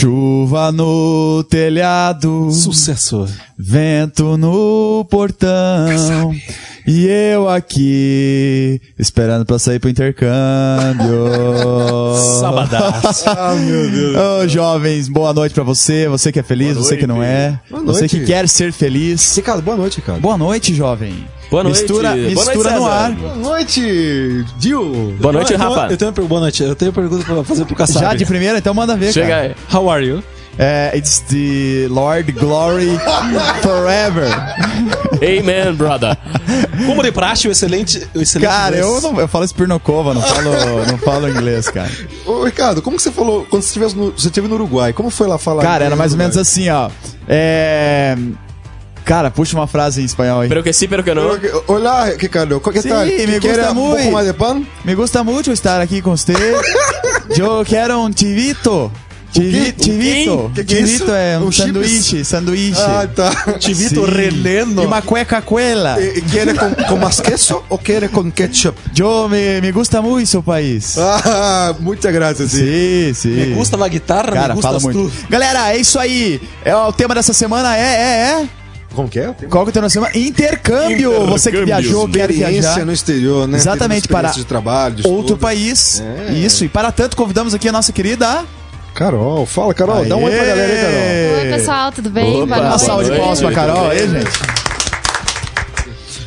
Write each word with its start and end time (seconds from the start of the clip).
Chuva 0.00 0.70
no 0.70 1.42
telhado. 1.50 2.52
Sucessor. 2.52 3.28
Vento 3.58 4.38
no 4.38 5.04
portão. 5.10 6.32
E 6.90 7.06
eu 7.06 7.46
aqui, 7.50 8.80
esperando 8.98 9.44
pra 9.44 9.58
sair 9.58 9.78
pro 9.78 9.90
intercâmbio. 9.90 11.28
Sabadaço. 12.40 13.24
Ah, 13.28 13.54
meu 13.54 13.90
Deus. 13.90 14.16
Ô, 14.16 14.48
jovens, 14.48 15.06
boa 15.06 15.34
noite 15.34 15.54
pra 15.54 15.62
você. 15.64 16.08
Você 16.08 16.32
que 16.32 16.38
é 16.40 16.42
feliz, 16.42 16.78
você 16.78 16.96
que 16.96 17.06
não 17.06 17.22
é. 17.22 17.60
Boa 17.70 17.82
Você 17.84 18.00
noite. 18.00 18.18
que 18.20 18.24
quer 18.24 18.48
ser 18.48 18.72
feliz. 18.72 19.36
Ricardo, 19.36 19.60
boa 19.60 19.76
noite, 19.76 19.96
Ricardo. 19.96 20.20
Boa 20.22 20.38
noite, 20.38 20.74
jovem. 20.74 21.26
Boa 21.50 21.62
noite. 21.62 21.78
Mistura, 21.80 22.08
Boa 22.08 22.16
mistura 22.26 22.70
noite, 22.70 22.78
no 22.80 22.86
ar. 22.86 23.12
Boa 23.12 23.34
noite, 23.34 24.44
Dio. 24.58 25.14
Boa 25.20 25.32
noite, 25.34 25.54
Rafa. 25.54 25.88
Eu 25.92 25.96
tenho 25.98 26.08
uma, 26.10 26.14
per- 26.14 26.24
boa 26.24 26.40
noite. 26.40 26.62
Eu 26.62 26.74
tenho 26.74 26.90
uma 26.90 26.94
pergunta 27.02 27.22
pra 27.24 27.44
fazer 27.44 27.66
pro 27.66 27.76
Kassab. 27.76 28.00
Já 28.00 28.14
de 28.14 28.24
primeira, 28.24 28.56
então 28.56 28.72
manda 28.72 28.96
ver, 28.96 29.12
Chega 29.12 29.28
cara. 29.28 29.42
aí. 29.48 29.54
How 29.76 29.90
are 29.90 30.06
you? 30.06 30.22
É, 30.60 30.90
it's 30.96 31.20
the 31.28 31.86
Lord 31.88 32.32
Glory 32.32 32.98
Forever. 33.62 34.26
Amen, 35.22 35.74
brother. 35.74 36.16
Como 36.86 37.02
de 37.02 37.10
praxe, 37.12 37.48
o 37.48 37.50
excelente, 37.50 38.06
o 38.14 38.20
excelente 38.20 38.48
Cara, 38.48 38.76
eu, 38.76 39.00
não, 39.00 39.18
eu 39.20 39.28
falo 39.28 39.46
Spirnokova, 39.46 40.14
não 40.14 40.22
falo, 40.22 40.50
não 40.90 40.98
falo 40.98 41.28
inglês, 41.28 41.68
cara. 41.68 41.90
Ô, 42.24 42.44
Ricardo, 42.44 42.80
como 42.80 42.96
que 42.96 43.02
você 43.02 43.10
falou 43.10 43.46
quando 43.50 43.62
você 43.62 43.68
estivesse 43.68 43.96
no, 43.96 44.12
você 44.12 44.28
esteve 44.28 44.46
no 44.48 44.54
Uruguai? 44.54 44.92
Como 44.92 45.10
foi 45.10 45.26
lá 45.26 45.38
falar? 45.38 45.62
Cara, 45.62 45.84
era 45.84 45.96
mais 45.96 46.12
ou 46.12 46.18
no 46.18 46.22
menos 46.24 46.36
assim, 46.36 46.68
ó. 46.70 46.90
É. 47.28 48.16
Cara, 49.04 49.30
puxa 49.30 49.56
uma 49.56 49.66
frase 49.66 50.02
em 50.02 50.04
espanhol 50.04 50.42
aí. 50.42 50.48
Pero 50.50 50.62
que 50.62 50.72
sí, 50.72 50.86
pero 50.86 51.02
que 51.02 51.14
no. 51.14 51.38
Olá, 51.66 52.10
Ricardo, 52.18 52.60
¿qué 52.60 52.82
Sí, 52.82 52.88
tal? 52.90 53.06
me 53.06 53.40
¿Quiere 53.40 53.62
gusta 53.62 53.72
un 53.72 54.34
pan? 54.34 54.68
Me 54.84 54.94
gusta 54.94 55.24
mucho 55.24 55.50
estar 55.50 55.80
aqui 55.80 56.02
com 56.02 56.14
você. 56.14 56.34
Eu 57.36 57.64
quero 57.64 57.98
um 58.00 58.10
chivito. 58.14 58.92
Chivito. 59.32 60.50
Que 60.54 60.64
que 60.64 60.74
é 60.74 60.76
Chivito 60.78 61.04
isso? 61.04 61.12
é 61.12 61.38
um 61.38 61.46
Um 61.48 61.52
sanduíche, 61.52 62.24
sanduíche. 62.24 62.80
Ah, 62.80 63.06
tá. 63.14 63.30
Chivito 63.60 64.04
Sim. 64.04 64.10
releno. 64.10 64.82
E 64.82 64.86
uma 64.86 65.02
cueca 65.02 65.40
cuela. 65.42 65.96
Eh, 66.00 66.22
¿Quiere 66.30 66.54
con, 66.54 66.74
con 66.74 67.00
más 67.00 67.20
queso 67.20 67.62
o 67.68 67.78
quiere 67.78 68.08
con 68.08 68.30
ketchup? 68.30 68.76
Eu 68.98 69.28
me, 69.28 69.60
me 69.60 69.70
gusta 69.72 70.00
muito 70.02 70.28
seu 70.28 70.42
país. 70.42 70.96
Ah, 70.98 71.74
muchas 71.80 72.12
gracias. 72.12 72.50
Sí. 72.50 72.58
Sim, 72.58 73.14
sim. 73.14 73.28
Me 73.50 73.54
gusta 73.54 73.76
la 73.76 73.88
guitarra, 73.88 74.32
Cara, 74.32 74.54
me 74.54 74.62
fala 74.62 74.80
muito. 74.80 75.10
tu. 75.10 75.12
Galera, 75.28 75.72
é 75.72 75.76
isso 75.78 75.98
aí. 75.98 76.40
É, 76.64 76.74
o 76.74 76.92
tema 76.92 77.14
dessa 77.14 77.32
semana 77.32 77.76
é, 77.76 77.80
é, 77.80 78.42
é. 78.42 78.48
Como 78.94 79.08
que 79.08 79.20
é? 79.20 79.34
Qual 79.48 79.64
que 79.64 79.68
é 79.68 79.70
o 79.70 79.72
tema 79.72 79.86
da 79.86 79.90
semana? 79.90 80.12
Intercâmbio. 80.16 81.26
Você 81.26 81.50
que 81.50 81.58
Intercâmbio. 81.58 81.66
viajou, 81.66 82.08
quer 82.08 82.32
viajar. 82.32 82.84
no 82.84 82.92
exterior, 82.92 83.46
né? 83.46 83.58
Exatamente, 83.58 84.08
para 84.08 84.30
de 84.30 84.44
trabalho, 84.44 84.96
de 84.96 85.06
Outro 85.06 85.36
país. 85.36 86.00
É. 86.28 86.32
Isso. 86.32 86.64
E 86.64 86.68
para 86.68 86.90
tanto, 86.90 87.16
convidamos 87.16 87.54
aqui 87.54 87.68
a 87.68 87.72
nossa 87.72 87.92
querida. 87.92 88.44
Carol, 88.94 89.46
fala, 89.46 89.72
Carol. 89.72 90.04
Dá 90.04 90.16
um 90.16 90.24
oi 90.24 90.32
pra 90.34 90.44
galera 90.44 90.72
aí, 90.72 90.80
Carol. 90.80 91.38
Oi, 91.44 91.58
pessoal, 91.58 91.92
tudo 91.92 92.10
bem? 92.10 92.42
Opa, 92.42 92.56
Uma 92.60 92.78
salva 92.78 93.04
de 93.04 93.16
palmas 93.16 93.40
pra 93.40 93.52
Carol 93.52 93.90
aí, 93.90 94.08
gente. 94.08 94.30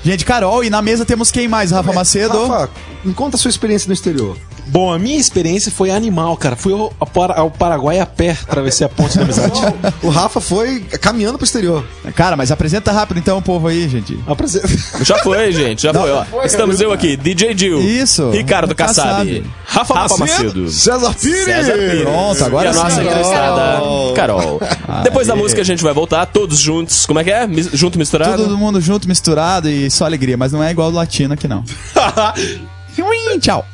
Gente, 0.04 0.26
Carol, 0.26 0.64
e 0.64 0.70
na 0.70 0.82
mesa 0.82 1.06
temos 1.06 1.30
quem 1.30 1.48
mais? 1.48 1.72
Rafa 1.72 1.94
Macedo. 1.94 2.48
Rafa, 2.48 2.70
me 3.04 3.14
conta 3.14 3.36
a 3.36 3.40
sua 3.40 3.50
experiência 3.50 3.88
no 3.88 3.94
exterior. 3.94 4.36
Bom, 4.68 4.92
a 4.94 4.98
minha 5.00 5.18
experiência 5.18 5.72
foi 5.72 5.92
animal, 5.92 6.36
cara. 6.38 6.56
Fui 6.56 6.72
ao, 6.74 6.94
ao 7.00 7.08
Para- 7.08 7.40
ao 7.40 7.52
Paraguai 7.52 8.00
a 8.00 8.06
pé, 8.06 8.32
atravessei 8.32 8.86
a 8.86 8.90
ponte 8.90 9.18
da 9.18 9.24
amizade. 9.24 9.60
O 10.02 10.10
Rafa 10.10 10.40
foi 10.42 10.80
caminhando 11.02 11.38
pro 11.38 11.46
exterior. 11.46 11.86
Cara, 12.16 12.36
mas 12.36 12.52
apresenta 12.52 12.92
rápido 12.92 13.18
então 13.20 13.38
o 13.38 13.42
povo 13.42 13.68
aí, 13.68 13.88
gente. 13.90 14.18
Apresen- 14.26 14.62
Já 15.04 15.18
foi, 15.20 15.52
gente, 15.52 15.82
já 15.84 15.94
foi, 15.94 16.12
ó. 16.12 16.24
Estamos 16.44 16.80
eu 16.82 16.92
aqui, 16.92 17.16
DJ 17.18 17.54
Dil. 17.54 17.82
Isso. 17.82 18.30
Ricardo 18.32 18.74
Kassab. 18.74 19.26
Kassab. 19.30 19.52
Rafa, 19.66 20.18
Macedo. 20.18 20.70
César 20.70 21.14
Pires! 21.14 21.44
César 21.46 21.74
Pires. 21.74 22.02
Pronto, 22.04 22.44
agora 22.46 22.66
e 22.68 22.72
a 22.72 22.74
nossa 22.74 23.02
entrevistada, 23.02 23.82
Carol. 24.16 24.62
Depois 25.04 25.28
da 25.28 25.36
música 25.36 25.62
a 25.62 25.66
gente 25.66 25.84
vai 25.84 25.94
voltar, 25.94 26.26
todos 26.28 26.60
juntos. 26.60 27.06
Como 27.06 27.20
é 27.20 27.24
que 27.24 27.32
é? 27.32 27.46
Mis- 27.48 27.70
Junto 27.74 27.98
misturado? 28.00 28.44
Todo 28.44 28.58
mundo 28.58 28.80
junto, 28.82 29.08
misturado 29.08 29.70
e 29.70 29.90
só 29.92 30.06
alegria, 30.06 30.38
mas 30.38 30.52
não 30.52 30.64
é 30.64 30.72
igual 30.72 30.90
do 30.92 30.98
latino 30.98 31.34
aqui 31.34 31.48
não. 31.48 31.64
Tchau. 33.42 33.66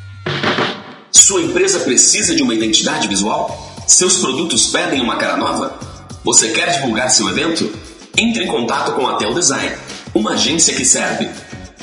Sua 1.18 1.42
empresa 1.42 1.80
precisa 1.80 2.34
de 2.34 2.42
uma 2.42 2.54
identidade 2.54 3.08
visual? 3.08 3.74
Seus 3.86 4.18
produtos 4.18 4.68
pedem 4.68 5.00
uma 5.00 5.16
cara 5.16 5.36
nova? 5.36 5.78
Você 6.24 6.52
quer 6.52 6.70
divulgar 6.70 7.10
seu 7.10 7.28
evento? 7.28 7.70
Entre 8.16 8.44
em 8.44 8.46
contato 8.46 8.92
com 8.92 9.06
a 9.06 9.16
Tel 9.16 9.34
Design, 9.34 9.76
uma 10.14 10.32
agência 10.32 10.72
que 10.74 10.84
serve. 10.84 11.28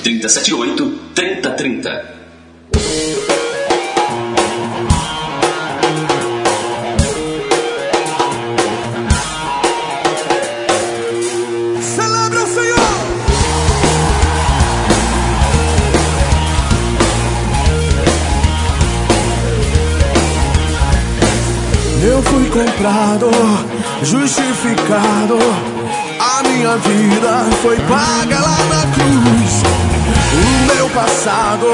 378 0.02 1.00
3030. 1.14 2.15
Eu 22.06 22.22
fui 22.22 22.48
comprado, 22.50 23.28
justificado. 24.00 25.38
A 26.20 26.42
minha 26.44 26.76
vida 26.76 27.46
foi 27.60 27.76
paga 27.80 28.40
lá 28.40 28.58
na 28.70 28.82
cruz. 28.94 29.62
O 30.32 30.72
meu 30.72 30.88
passado 30.90 31.66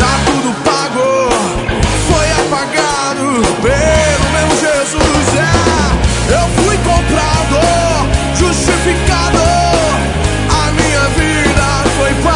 tá 0.00 0.12
tudo 0.26 0.52
pago. 0.64 1.28
Foi 2.08 2.28
apagado 2.42 3.26
pelo 3.62 4.26
meu 4.34 4.48
Jesus. 4.58 5.28
É, 5.38 6.34
eu 6.34 6.64
fui 6.64 6.76
comprado, 6.78 7.56
justificado. 8.34 9.38
A 10.50 10.72
minha 10.72 11.04
vida 11.10 11.66
foi 11.96 12.12
paga 12.24 12.33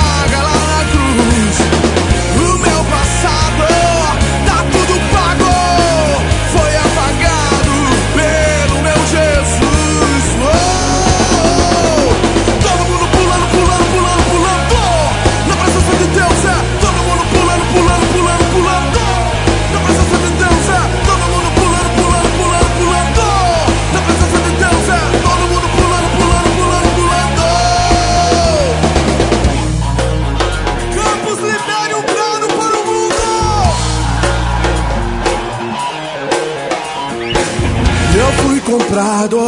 comprado, 38.71 39.47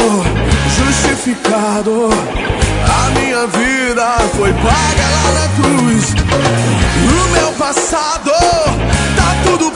justificado. 0.78 2.08
A 2.88 3.10
minha 3.10 3.46
vida 3.46 4.06
foi 4.36 4.50
paga 4.54 5.06
lá 5.14 5.32
na 5.34 5.48
cruz. 5.62 6.14
O 7.04 7.28
meu 7.32 7.52
passado 7.52 8.30
tá 8.30 9.36
tudo 9.44 9.69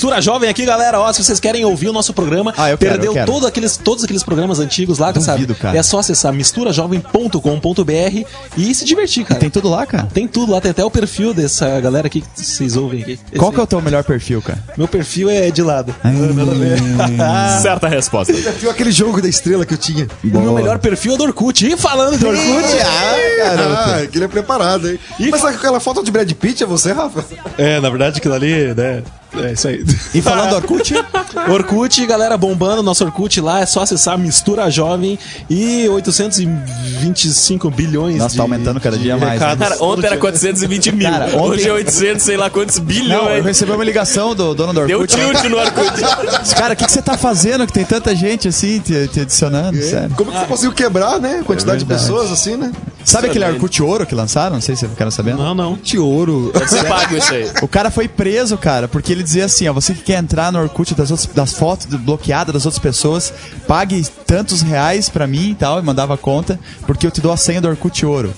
Mistura 0.00 0.18
Jovem 0.22 0.48
aqui, 0.48 0.64
galera. 0.64 0.98
Ó, 0.98 1.12
se 1.12 1.22
vocês 1.22 1.38
querem 1.38 1.62
ouvir 1.62 1.90
o 1.90 1.92
nosso 1.92 2.14
programa, 2.14 2.54
Ah, 2.56 2.70
eu 2.70 2.78
quero, 2.78 2.92
perdeu 2.92 3.10
eu 3.10 3.12
quero. 3.12 3.30
todo 3.30 3.46
aqueles, 3.46 3.76
todos 3.76 4.02
aqueles 4.02 4.22
programas 4.22 4.58
antigos 4.58 4.98
lá, 4.98 5.12
Duvido, 5.12 5.26
sabe? 5.26 5.54
cara. 5.56 5.76
É 5.76 5.82
só 5.82 5.98
acessar 5.98 6.32
misturajovem.com.br 6.32 8.24
e 8.56 8.74
se 8.74 8.86
divertir, 8.86 9.26
cara. 9.26 9.38
Tem 9.38 9.50
tudo 9.50 9.68
lá, 9.68 9.84
cara. 9.84 10.08
Tem 10.10 10.26
tudo 10.26 10.52
lá, 10.52 10.60
tem 10.62 10.70
até 10.70 10.82
o 10.82 10.90
perfil 10.90 11.34
dessa 11.34 11.78
galera 11.80 12.06
aqui 12.06 12.22
que 12.22 12.28
vocês 12.34 12.76
ouvem 12.76 13.02
aqui. 13.02 13.20
Qual 13.36 13.48
Esse- 13.50 13.54
que 13.56 13.60
é 13.60 13.62
o 13.62 13.66
teu 13.66 13.82
melhor 13.82 14.02
perfil, 14.02 14.40
cara? 14.40 14.58
Meu 14.74 14.88
perfil 14.88 15.28
é 15.28 15.50
de 15.50 15.62
lado. 15.62 15.94
Certa 17.60 17.86
resposta. 17.86 18.32
Viu 18.32 18.70
aquele 18.70 18.90
jogo 18.92 19.20
da 19.20 19.28
estrela 19.28 19.66
que 19.66 19.74
eu 19.74 19.78
tinha? 19.78 20.08
O 20.24 20.26
meu 20.40 20.54
melhor 20.54 20.78
perfil 20.78 21.12
é 21.12 21.16
do 21.18 21.24
Orkut. 21.24 21.66
E 21.66 21.76
falando 21.76 22.16
de 22.16 22.24
Orkut, 22.24 22.68
Ah, 22.86 24.06
que 24.10 24.16
ele 24.16 24.24
é 24.24 24.28
preparado, 24.28 24.88
hein? 24.88 24.98
Mas 25.30 25.44
aquela 25.44 25.78
foto 25.78 26.02
de 26.02 26.10
Brad 26.10 26.32
Pitt 26.32 26.62
é 26.62 26.66
você, 26.66 26.90
Rafa? 26.90 27.22
É, 27.58 27.78
na 27.80 27.90
verdade 27.90 28.16
aquilo 28.16 28.32
ali, 28.32 28.72
né? 28.74 29.02
É 29.34 29.52
isso 29.52 29.68
aí. 29.68 29.84
E 30.14 30.20
falando 30.20 30.50
do 30.50 30.56
Orkut, 30.56 30.92
Orkut, 31.48 32.06
galera 32.06 32.36
bombando, 32.36 32.82
nosso 32.82 33.04
Orkut 33.04 33.40
lá, 33.40 33.60
é 33.60 33.66
só 33.66 33.82
acessar 33.82 34.18
Mistura 34.18 34.68
Jovem 34.70 35.18
e 35.48 35.88
825 35.88 37.70
bilhões 37.70 38.18
Nossa, 38.18 38.36
tá 38.36 38.42
aumentando 38.42 38.80
cada 38.80 38.96
dia 38.98 39.16
mais, 39.16 39.38
né? 39.40 39.48
recados 39.48 39.68
Cara, 39.68 39.84
ontem 39.84 40.06
era 40.06 40.16
420 40.16 40.92
mil. 40.92 41.08
Cara, 41.10 41.26
ontem- 41.26 41.40
Hoje 41.40 41.68
é 41.68 41.72
800, 41.72 42.22
sei 42.24 42.36
lá 42.36 42.50
quantos 42.50 42.78
não, 42.78 42.84
eu 42.84 42.88
bilhões. 42.88 43.44
recebi 43.44 43.72
uma 43.72 43.84
ligação 43.84 44.34
do 44.34 44.54
dono 44.54 44.72
do 44.72 44.86
Deu 44.86 45.00
Orkut. 45.00 45.16
tilt 45.16 45.44
no 45.44 45.58
Orkut. 45.58 46.54
Cara, 46.56 46.74
o 46.74 46.76
que, 46.76 46.84
que 46.84 46.92
você 46.92 47.02
tá 47.02 47.16
fazendo 47.16 47.66
que 47.66 47.72
tem 47.72 47.84
tanta 47.84 48.14
gente 48.14 48.48
assim 48.48 48.80
te, 48.80 49.08
te 49.08 49.20
adicionando? 49.20 49.80
Sério. 49.82 50.10
Como 50.16 50.30
que 50.32 50.38
você 50.38 50.46
conseguiu 50.46 50.72
quebrar, 50.72 51.18
né? 51.20 51.42
Quantidade 51.46 51.78
de 51.80 51.84
verdade. 51.84 52.08
pessoas 52.10 52.30
assim, 52.32 52.56
né? 52.56 52.72
Sabe 53.04 53.28
aquele 53.28 53.44
Orkut 53.44 53.82
Ouro 53.82 54.06
que 54.06 54.14
lançaram? 54.14 54.54
Não 54.56 54.60
sei 54.60 54.74
se 54.76 54.80
você 54.82 54.88
ficaram 54.88 55.10
sabendo. 55.10 55.38
Não, 55.38 55.54
não. 55.54 55.78
De 55.82 55.98
ouro. 55.98 56.52
Você 56.54 56.84
paga 56.84 57.16
isso 57.16 57.32
aí. 57.32 57.50
O 57.62 57.68
cara 57.68 57.90
foi 57.90 58.06
preso, 58.08 58.56
cara, 58.58 58.86
porque 58.88 59.12
ele 59.12 59.19
dizia 59.22 59.44
assim, 59.44 59.68
ó, 59.68 59.72
você 59.72 59.94
que 59.94 60.02
quer 60.02 60.18
entrar 60.18 60.52
no 60.52 60.60
Orkut 60.60 60.94
das, 60.94 61.10
outras, 61.10 61.28
das 61.34 61.52
fotos 61.52 61.86
bloqueadas 61.86 62.52
das 62.52 62.66
outras 62.66 62.82
pessoas, 62.82 63.32
pague 63.66 64.04
tantos 64.26 64.62
reais 64.62 65.08
pra 65.08 65.26
mim 65.26 65.50
e 65.50 65.54
tal, 65.54 65.78
e 65.78 65.82
mandava 65.82 66.14
a 66.14 66.18
conta, 66.18 66.58
porque 66.86 67.06
eu 67.06 67.10
te 67.10 67.20
dou 67.20 67.32
a 67.32 67.36
senha 67.36 67.60
do 67.60 67.68
Orkut 67.68 68.04
Ouro. 68.04 68.32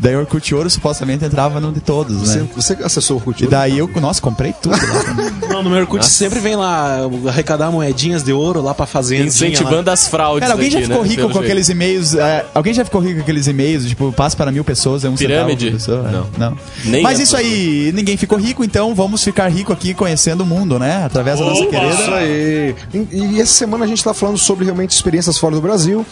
Daí 0.00 0.14
o 0.14 0.20
Orkut 0.20 0.54
Ouro 0.54 0.70
supostamente 0.70 1.24
entrava 1.24 1.60
no 1.60 1.72
de 1.72 1.80
todos, 1.80 2.16
Você, 2.18 2.38
né? 2.38 2.48
você 2.54 2.72
acessou 2.84 3.16
o 3.16 3.18
Orkut 3.18 3.40
E 3.42 3.46
Ouro? 3.46 3.50
daí 3.56 3.78
eu, 3.78 3.90
nossa, 4.00 4.20
comprei 4.20 4.52
tudo 4.52 4.76
lá. 4.76 5.48
Não, 5.48 5.62
no 5.62 5.70
meu 5.70 5.80
Orkut 5.80 6.06
sempre 6.06 6.38
vem 6.38 6.54
lá 6.54 7.00
arrecadar 7.26 7.70
moedinhas 7.70 8.22
de 8.22 8.32
ouro 8.32 8.62
lá 8.62 8.72
pra 8.74 8.86
fazenda. 8.86 9.24
Incentivando 9.26 9.90
as 9.90 10.06
fraudes. 10.06 10.40
Cara, 10.40 10.52
alguém 10.54 10.70
já 10.70 10.80
ficou 10.82 11.02
né? 11.02 11.08
rico 11.08 11.16
Pelo 11.16 11.28
com 11.28 11.32
jeito. 11.34 11.44
aqueles 11.46 11.68
e-mails? 11.68 12.14
é, 12.14 12.46
alguém 12.54 12.72
já 12.74 12.84
ficou 12.84 13.00
rico 13.00 13.16
com 13.16 13.20
aqueles 13.22 13.46
e-mails, 13.48 13.86
tipo, 13.86 14.12
passa 14.12 14.36
para 14.36 14.52
mil 14.52 14.62
pessoas, 14.64 15.04
é 15.04 15.08
um 15.08 15.14
Pirâmide? 15.16 15.64
centavo 15.72 15.78
por 15.98 16.04
pessoa? 16.04 16.08
É, 16.08 16.12
Não. 16.38 16.50
não. 16.50 16.58
Nem 16.84 17.02
Mas 17.02 17.18
é 17.18 17.22
isso 17.24 17.36
aí, 17.36 17.90
ninguém 17.94 18.16
ficou 18.16 18.38
rico, 18.38 18.62
então 18.62 18.94
vamos 18.94 19.24
ficar 19.24 19.48
rico 19.48 19.72
aqui 19.72 19.94
conhecendo 19.94 20.42
o 20.42 20.46
mundo, 20.46 20.78
né? 20.78 21.04
Através 21.04 21.38
da 21.40 21.44
nossa 21.46 21.60
Isso 21.62 21.70
querida. 21.70 22.14
aí. 22.14 22.74
E, 22.94 23.08
e 23.36 23.40
essa 23.40 23.52
semana 23.52 23.84
a 23.84 23.88
gente 23.88 24.04
tá 24.04 24.14
falando 24.14 24.38
sobre 24.38 24.64
realmente 24.64 24.90
experiências 24.90 25.38
fora 25.38 25.54
do 25.56 25.60
Brasil. 25.60 26.06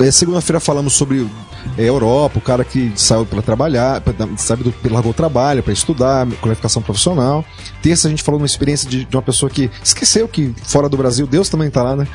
É, 0.00 0.10
Segunda-feira 0.10 0.60
falamos 0.60 0.92
sobre 0.94 1.26
é, 1.76 1.84
Europa, 1.84 2.38
o 2.38 2.42
cara 2.42 2.64
que 2.64 2.92
saiu 2.96 3.26
para 3.26 3.42
trabalhar, 3.42 4.00
pra, 4.00 4.14
sabe, 4.36 4.64
do, 4.64 4.74
largou 4.90 5.10
o 5.10 5.14
trabalho 5.14 5.62
para 5.62 5.72
estudar, 5.72 6.26
qualificação 6.40 6.82
profissional. 6.82 7.44
Terça 7.82 8.08
a 8.08 8.10
gente 8.10 8.22
falou 8.22 8.40
uma 8.40 8.46
experiência 8.46 8.88
de, 8.88 9.04
de 9.04 9.16
uma 9.16 9.22
pessoa 9.22 9.50
que 9.50 9.70
esqueceu 9.82 10.28
que 10.28 10.54
fora 10.64 10.88
do 10.88 10.96
Brasil 10.96 11.26
Deus 11.26 11.48
também 11.48 11.70
tá 11.70 11.82
lá, 11.82 11.96
né? 11.96 12.06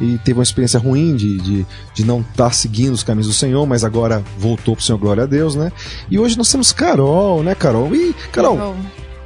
E 0.00 0.18
teve 0.18 0.38
uma 0.38 0.42
experiência 0.42 0.78
ruim 0.78 1.16
de, 1.16 1.38
de, 1.38 1.66
de 1.94 2.04
não 2.04 2.20
estar 2.20 2.52
seguindo 2.52 2.92
os 2.92 3.02
caminhos 3.02 3.26
do 3.26 3.32
Senhor, 3.32 3.66
mas 3.66 3.82
agora 3.82 4.22
voltou 4.38 4.76
pro 4.76 4.84
Senhor, 4.84 4.98
glória 4.98 5.22
a 5.22 5.26
Deus, 5.26 5.54
né? 5.54 5.72
E 6.10 6.18
hoje 6.18 6.36
nós 6.36 6.50
temos 6.50 6.70
Carol, 6.72 7.42
né, 7.42 7.54
Carol? 7.54 7.94
E, 7.94 8.14
Carol, 8.30 8.58
Bom, 8.58 8.76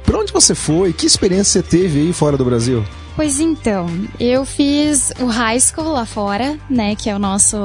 pra 0.03 0.19
onde 0.19 0.31
você 0.31 0.55
foi? 0.55 0.93
Que 0.93 1.05
experiência 1.05 1.61
você 1.61 1.67
teve 1.67 1.99
aí 1.99 2.13
fora 2.13 2.37
do 2.37 2.45
Brasil? 2.45 2.85
Pois 3.15 3.39
então, 3.39 3.87
eu 4.19 4.45
fiz 4.45 5.11
o 5.19 5.25
high 5.25 5.59
school 5.59 5.91
lá 5.91 6.05
fora, 6.05 6.57
né? 6.69 6.95
Que 6.95 7.09
é 7.09 7.15
o 7.15 7.19
nosso. 7.19 7.57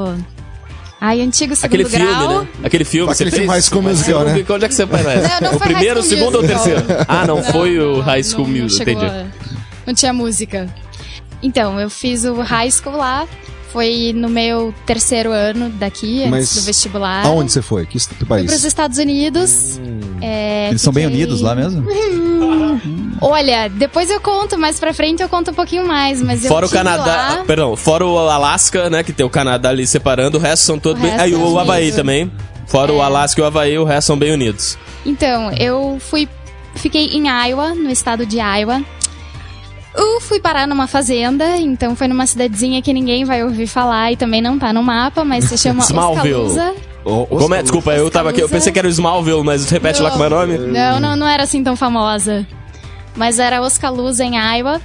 Ai, 1.06 1.20
antigo 1.20 1.54
segundo 1.54 1.66
Aquele 1.80 1.88
filme, 1.88 2.06
grau. 2.06 2.40
né? 2.42 2.48
Aquele 2.64 2.84
filme 2.84 3.12
Aquele 3.12 3.30
você 3.30 3.36
filme 3.36 3.52
fez? 3.52 3.64
High 3.64 3.70
School 3.70 3.82
Musical, 3.82 4.24
né? 4.24 4.44
Onde 4.48 4.64
é 4.64 4.68
que 4.68 4.74
você 4.74 4.86
foi 4.86 5.02
Não, 5.02 5.40
não 5.40 5.56
O 5.56 5.58
foi 5.58 5.68
primeiro, 5.68 6.00
o 6.00 6.02
segundo 6.02 6.34
ou 6.36 6.40
o 6.40 6.42
Musical. 6.42 6.64
terceiro? 6.64 6.86
Ah, 7.08 7.26
não, 7.26 7.42
foi 7.42 7.78
o 7.78 8.00
High 8.00 8.22
School 8.24 8.46
não, 8.48 8.54
não 8.54 8.62
Music, 8.64 8.84
chegou 8.84 9.04
entendi. 9.04 9.20
a- 9.20 9.26
Não 9.86 9.94
tinha 9.94 10.12
música. 10.12 10.68
Então, 11.42 11.78
eu 11.78 11.88
fiz 11.90 12.24
o 12.24 12.40
high 12.40 12.70
school 12.70 12.96
lá. 12.96 13.26
Foi 13.72 14.12
no 14.16 14.28
meu 14.28 14.72
terceiro 14.86 15.30
ano 15.32 15.68
daqui, 15.68 16.20
antes 16.20 16.30
Mas 16.30 16.54
do 16.54 16.62
vestibular. 16.62 17.26
Aonde 17.26 17.52
você 17.52 17.60
foi? 17.60 17.84
Que 17.84 17.98
que 17.98 18.14
Fui 18.14 18.26
país? 18.26 18.46
para 18.46 18.56
os 18.56 18.64
Estados 18.64 18.96
Unidos. 18.96 19.78
É, 20.22 20.68
Eles 20.70 20.80
são 20.80 20.92
bem 20.92 21.04
fiquei- 21.04 21.16
unidos 21.24 21.42
lá 21.42 21.54
mesmo? 21.54 21.84
Olha, 23.20 23.68
depois 23.68 24.10
eu 24.10 24.20
conto, 24.20 24.58
mais 24.58 24.78
pra 24.78 24.92
frente 24.92 25.22
eu 25.22 25.28
conto 25.28 25.50
um 25.50 25.54
pouquinho 25.54 25.86
mais, 25.86 26.20
mas 26.22 26.44
eu 26.44 26.48
Fora 26.48 26.66
o 26.66 26.70
Canadá, 26.70 27.04
lá- 27.38 27.44
perdão, 27.46 27.74
fora 27.76 28.04
o 28.06 28.18
Alasca, 28.18 28.88
né, 28.90 29.02
que 29.02 29.12
tem 29.12 29.24
o 29.24 29.30
Canadá 29.30 29.70
ali 29.70 29.86
separando, 29.86 30.38
o 30.38 30.40
resto 30.40 30.64
são 30.64 30.78
todos 30.78 31.00
O 31.02 31.06
bem... 31.06 31.14
Aí 31.18 31.32
é 31.32 31.36
o 31.36 31.58
Havaí 31.58 31.84
unido. 31.84 31.96
também. 31.96 32.32
Fora 32.66 32.92
o 32.92 32.98
É. 33.00 33.04
Alasca 33.04 33.40
e 33.40 33.44
o 33.44 33.46
Havaí, 33.46 33.78
o 33.78 33.84
resto 33.84 34.08
são 34.08 34.18
bem 34.18 34.32
unidos. 34.32 34.76
Então, 35.04 35.52
eu 35.52 35.98
fui. 36.00 36.28
Fiquei 36.74 37.06
em 37.06 37.26
Iowa, 37.28 37.74
no 37.74 37.90
estado 37.90 38.26
de 38.26 38.36
Iowa. 38.38 38.82
Eu 39.94 40.20
fui 40.20 40.38
parar 40.40 40.66
numa 40.66 40.86
fazenda, 40.86 41.56
então 41.56 41.96
foi 41.96 42.06
numa 42.06 42.26
cidadezinha 42.26 42.82
que 42.82 42.92
ninguém 42.92 43.24
vai 43.24 43.42
ouvir 43.42 43.66
falar 43.66 44.12
e 44.12 44.16
também 44.16 44.42
não 44.42 44.58
tá 44.58 44.70
no 44.72 44.82
mapa, 44.82 45.24
mas 45.24 45.44
se 45.44 45.56
chama 45.56 45.80
Smallville. 45.84 46.34
Oskaloosa. 46.34 46.74
Como 47.30 47.54
é? 47.54 47.62
Desculpa, 47.62 47.92
eu 47.94 48.10
tava 48.10 48.30
aqui, 48.30 48.40
eu 48.42 48.48
pensei 48.48 48.72
que 48.72 48.78
era 48.78 48.88
o 48.88 48.90
Smallville, 48.90 49.42
mas 49.44 49.70
repete 49.70 50.02
lá 50.02 50.10
como 50.10 50.24
é 50.24 50.26
o 50.26 50.30
nome. 50.30 50.58
Não, 50.58 50.98
não, 51.00 51.16
não 51.16 51.26
era 51.26 51.44
assim 51.44 51.62
tão 51.62 51.76
famosa. 51.76 52.44
Mas 53.16 53.38
era 53.38 53.60
Oskaloosa 53.60 54.24
em 54.24 54.36
Iowa. 54.36 54.80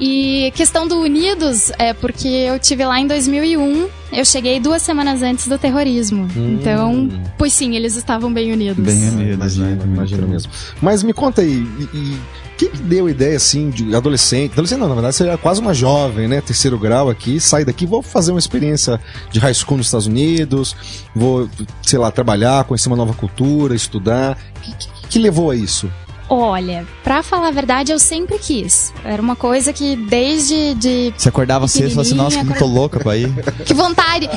E 0.00 0.50
questão 0.56 0.88
do 0.88 0.98
Unidos 0.98 1.70
é 1.78 1.92
porque 1.92 2.26
eu 2.26 2.58
tive 2.58 2.84
lá 2.86 2.98
em 2.98 3.06
2001. 3.06 3.86
Eu 4.10 4.24
cheguei 4.24 4.58
duas 4.58 4.80
semanas 4.80 5.22
antes 5.22 5.46
do 5.46 5.58
terrorismo. 5.58 6.26
Então, 6.34 7.08
pois 7.36 7.52
sim, 7.52 7.76
eles 7.76 7.96
estavam 7.96 8.32
bem 8.32 8.50
unidos. 8.50 8.82
Bem 8.82 9.10
unidos, 9.10 9.56
né? 9.58 9.72
Imagina, 9.72 9.84
imagina 9.84 10.26
mesmo. 10.26 10.50
Mas 10.80 11.02
me 11.02 11.12
conta 11.12 11.42
aí, 11.42 11.68
e, 11.78 11.96
e 11.96 12.18
quem 12.60 12.68
que 12.68 12.78
deu 12.78 13.06
a 13.06 13.10
ideia 13.10 13.36
assim 13.36 13.70
de 13.70 13.94
adolescente? 13.94 14.52
Adolescente 14.52 14.80
não, 14.80 14.88
na 14.88 14.94
verdade 14.94 15.16
você 15.16 15.28
é 15.28 15.36
quase 15.36 15.60
uma 15.60 15.72
jovem, 15.72 16.28
né? 16.28 16.40
Terceiro 16.40 16.78
grau 16.78 17.08
aqui, 17.08 17.38
sai 17.38 17.64
daqui, 17.64 17.86
vou 17.86 18.02
fazer 18.02 18.32
uma 18.32 18.38
experiência 18.38 19.00
de 19.30 19.38
high 19.38 19.54
school 19.54 19.78
nos 19.78 19.86
Estados 19.86 20.06
Unidos, 20.06 20.76
vou, 21.14 21.48
sei 21.82 21.98
lá, 21.98 22.10
trabalhar, 22.10 22.64
conhecer 22.64 22.88
uma 22.88 22.96
nova 22.96 23.14
cultura, 23.14 23.74
estudar. 23.74 24.36
O 24.56 24.60
que, 24.60 24.74
que, 24.74 24.88
que 25.08 25.18
levou 25.18 25.50
a 25.50 25.56
isso? 25.56 25.90
Olha, 26.32 26.86
pra 27.02 27.24
falar 27.24 27.48
a 27.48 27.50
verdade, 27.50 27.90
eu 27.90 27.98
sempre 27.98 28.38
quis. 28.38 28.94
Era 29.04 29.20
uma 29.20 29.34
coisa 29.34 29.72
que 29.72 29.96
desde 29.96 30.74
de 30.74 31.12
Você 31.16 31.28
acordava 31.28 31.66
cedo 31.66 31.86
e 31.86 31.90
falava 31.90 32.02
assim, 32.02 32.14
nossa, 32.14 32.38
como 32.38 32.56
tô 32.56 32.66
louca 32.66 33.00
pra 33.00 33.16
ir. 33.16 33.28
que 33.66 33.74
vontade. 33.74 34.30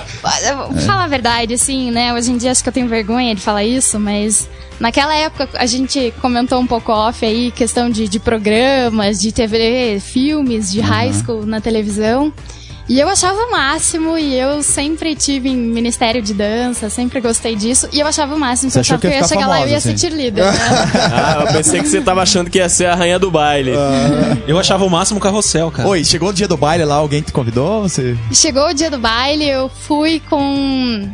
Falar 0.88 1.04
a 1.04 1.07
verdade, 1.07 1.54
assim, 1.54 1.92
né? 1.92 2.12
Hoje 2.12 2.31
em 2.31 2.38
dia 2.38 2.50
acho 2.50 2.64
que 2.64 2.69
eu 2.69 2.73
tenho 2.73 2.88
vergonha 2.88 3.35
de 3.35 3.42
falar 3.42 3.64
isso, 3.64 4.00
mas 4.00 4.50
naquela 4.80 5.16
época 5.16 5.47
a 5.54 5.68
gente 5.68 6.12
comentou 6.19 6.59
um 6.59 6.66
pouco 6.66 6.92
off 6.92 7.23
aí, 7.23 7.52
questão 7.52 7.92
de, 7.92 8.07
de 8.07 8.19
programas, 8.19 9.21
de 9.21 9.31
TV, 9.31 10.00
filmes, 10.00 10.71
de 10.71 10.81
high 10.81 11.14
school 11.14 11.45
na 11.45 11.62
televisão. 11.62 12.33
E 12.87 12.99
eu 12.99 13.07
achava 13.07 13.37
o 13.37 13.52
máximo, 13.52 14.18
e 14.18 14.35
eu 14.37 14.61
sempre 14.61 15.16
tive 15.16 15.49
em 15.49 15.56
ministério 15.56 16.21
de 16.21 16.33
dança, 16.33 16.90
sempre 16.90 17.21
gostei 17.21 17.56
disso, 17.56 17.87
e 17.94 17.99
eu 17.99 18.07
achava 18.07 18.35
o 18.35 18.40
máximo. 18.40 18.69
Você 18.71 18.80
achou 18.80 18.99
pensava 18.99 19.16
que 19.16 19.18
eu 19.18 19.21
ia 19.21 19.28
chegar 19.28 19.47
lá 19.47 19.59
e 19.59 19.63
eu 19.63 19.68
ia 19.69 19.81
famosa, 19.81 19.81
ser 19.81 19.90
assim? 19.90 20.16
cheerleader, 20.16 20.45
né? 20.45 20.59
Ah, 21.13 21.37
eu 21.42 21.54
pensei 21.54 21.81
que 21.81 21.87
você 21.87 22.02
tava 22.02 22.21
achando 22.21 22.49
que 22.49 22.57
ia 22.57 22.68
ser 22.68 22.87
a 22.87 22.95
rainha 22.95 23.18
do 23.18 23.31
baile. 23.31 23.71
Eu 24.47 24.59
achava 24.59 24.83
o 24.83 24.90
máximo 24.90 25.19
carrossel, 25.19 25.71
cara. 25.71 25.87
Oi, 25.87 26.04
chegou 26.04 26.30
o 26.30 26.33
dia 26.33 26.47
do 26.47 26.57
baile 26.57 26.83
lá, 26.83 26.95
alguém 26.95 27.21
te 27.21 27.31
convidou? 27.31 27.83
Você... 27.83 28.18
Chegou 28.31 28.68
o 28.68 28.73
dia 28.73 28.90
do 28.90 28.97
baile, 28.97 29.47
eu 29.47 29.69
fui 29.69 30.21
com 30.30 31.09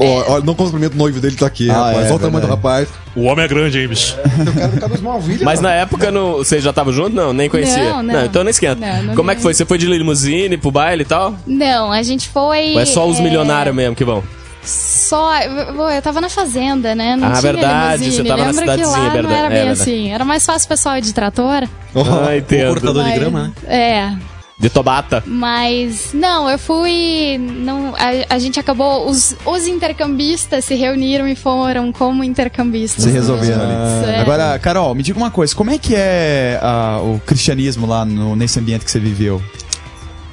Ó, 0.00 0.36
ó, 0.36 0.40
não 0.40 0.54
cumprimento 0.54 0.94
o 0.94 0.96
noivo 0.96 1.20
dele 1.20 1.34
que 1.34 1.40
tá 1.40 1.46
aqui, 1.46 1.70
Ah, 1.70 1.74
rapaz. 1.74 1.96
é, 1.98 2.00
Olha 2.06 2.14
o 2.14 2.18
tamanho 2.18 2.46
do 2.46 2.50
rapaz. 2.50 2.88
O 3.14 3.22
homem 3.24 3.44
é 3.44 3.48
grande, 3.48 3.78
hein, 3.78 3.88
bicho? 3.88 4.16
Eu 4.24 4.52
quero 4.52 4.72
ficar 4.72 4.86
dos. 4.88 5.42
Mas 5.42 5.60
na 5.60 5.72
época 5.72 6.10
no, 6.10 6.38
você 6.38 6.60
já 6.60 6.72
tava 6.72 6.92
junto? 6.92 7.14
Não, 7.14 7.32
nem 7.32 7.48
conhecia. 7.50 7.92
Não, 7.94 8.02
não. 8.02 8.24
então 8.24 8.42
não 8.42 8.50
esquenta. 8.50 8.76
Não, 8.76 9.02
não 9.02 9.14
Como 9.14 9.30
é 9.30 9.34
que 9.34 9.42
foi? 9.42 9.52
Você 9.54 9.64
foi 9.66 9.76
de 9.78 9.86
limusine 9.86 10.56
pro 10.56 10.70
baile 10.70 11.02
e 11.02 11.06
tal? 11.06 11.34
Não, 11.46 11.92
a 11.92 12.02
gente 12.02 12.28
foi. 12.28 12.72
Ou 12.74 12.80
é 12.80 12.84
só 12.86 13.06
os 13.06 13.18
é, 13.18 13.22
milionários 13.22 13.74
mesmo 13.74 13.94
que 13.94 14.04
vão? 14.04 14.22
Só. 14.64 15.36
Eu, 15.40 15.80
eu 15.90 16.00
tava 16.02 16.20
na 16.20 16.28
fazenda, 16.28 16.94
né? 16.94 17.16
Não 17.16 17.28
Ah, 17.28 17.30
tinha 17.32 17.42
verdade, 17.52 18.02
limusine. 18.04 18.22
você 18.22 18.28
tava 18.28 18.40
na 18.44 18.46
Lembra 18.50 18.64
que 18.64 18.70
cidadezinha, 18.70 18.96
lá 18.98 19.08
verdade, 19.12 19.26
não 19.28 19.34
era 19.36 19.46
é 19.46 19.50
bem 19.50 19.66
verdade. 19.68 19.80
assim. 19.90 20.10
Era 20.12 20.24
mais 20.24 20.46
fácil 20.46 20.66
o 20.66 20.68
pessoal 20.68 20.96
ir 20.98 21.02
de 21.02 21.12
trator. 21.12 21.68
Ah, 21.94 22.36
entendo. 22.36 22.68
cortador 22.68 23.02
de 23.04 23.10
mas- 23.10 23.18
grama, 23.18 23.42
né? 23.42 23.52
É. 23.66 24.31
De 24.62 24.70
Tobata. 24.70 25.24
Mas, 25.26 26.12
não, 26.14 26.48
eu 26.48 26.56
fui. 26.56 27.36
Não, 27.38 27.94
a, 27.96 28.34
a 28.34 28.38
gente 28.38 28.60
acabou. 28.60 29.08
Os, 29.10 29.34
os 29.44 29.66
intercambistas 29.66 30.64
se 30.64 30.76
reuniram 30.76 31.26
e 31.26 31.34
foram 31.34 31.90
como 31.92 32.22
intercambistas. 32.22 33.02
Se 33.02 33.10
resolveram 33.10 33.60
ali. 33.60 34.12
É. 34.12 34.20
Agora, 34.20 34.56
Carol, 34.60 34.94
me 34.94 35.02
diga 35.02 35.18
uma 35.18 35.32
coisa, 35.32 35.52
como 35.52 35.72
é 35.72 35.78
que 35.78 35.96
é 35.96 36.60
ah, 36.62 37.00
o 37.02 37.20
cristianismo 37.26 37.88
lá 37.88 38.04
no- 38.04 38.36
nesse 38.36 38.60
ambiente 38.60 38.84
que 38.84 38.90
você 38.92 39.00
viveu? 39.00 39.42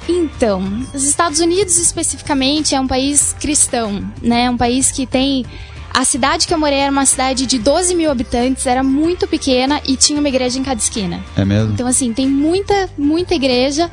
Então, 0.08 0.62
os 0.94 1.04
Estados 1.04 1.40
Unidos 1.40 1.76
especificamente 1.78 2.74
é 2.74 2.80
um 2.80 2.86
país 2.86 3.34
cristão, 3.38 4.02
né? 4.22 4.48
Um 4.48 4.56
país 4.56 4.90
que 4.90 5.06
tem 5.06 5.44
A 5.92 6.04
cidade 6.04 6.46
que 6.46 6.54
eu 6.54 6.58
morei 6.58 6.78
era 6.78 6.90
uma 6.90 7.04
cidade 7.04 7.46
de 7.46 7.58
12 7.58 7.94
mil 7.94 8.10
habitantes, 8.10 8.66
era 8.66 8.82
muito 8.82 9.26
pequena 9.26 9.80
e 9.86 9.96
tinha 9.96 10.18
uma 10.18 10.28
igreja 10.28 10.58
em 10.58 10.62
cada 10.62 10.80
esquina. 10.80 11.22
É 11.36 11.44
mesmo? 11.44 11.72
Então, 11.72 11.86
assim, 11.86 12.12
tem 12.12 12.28
muita, 12.28 12.88
muita 12.96 13.34
igreja. 13.34 13.90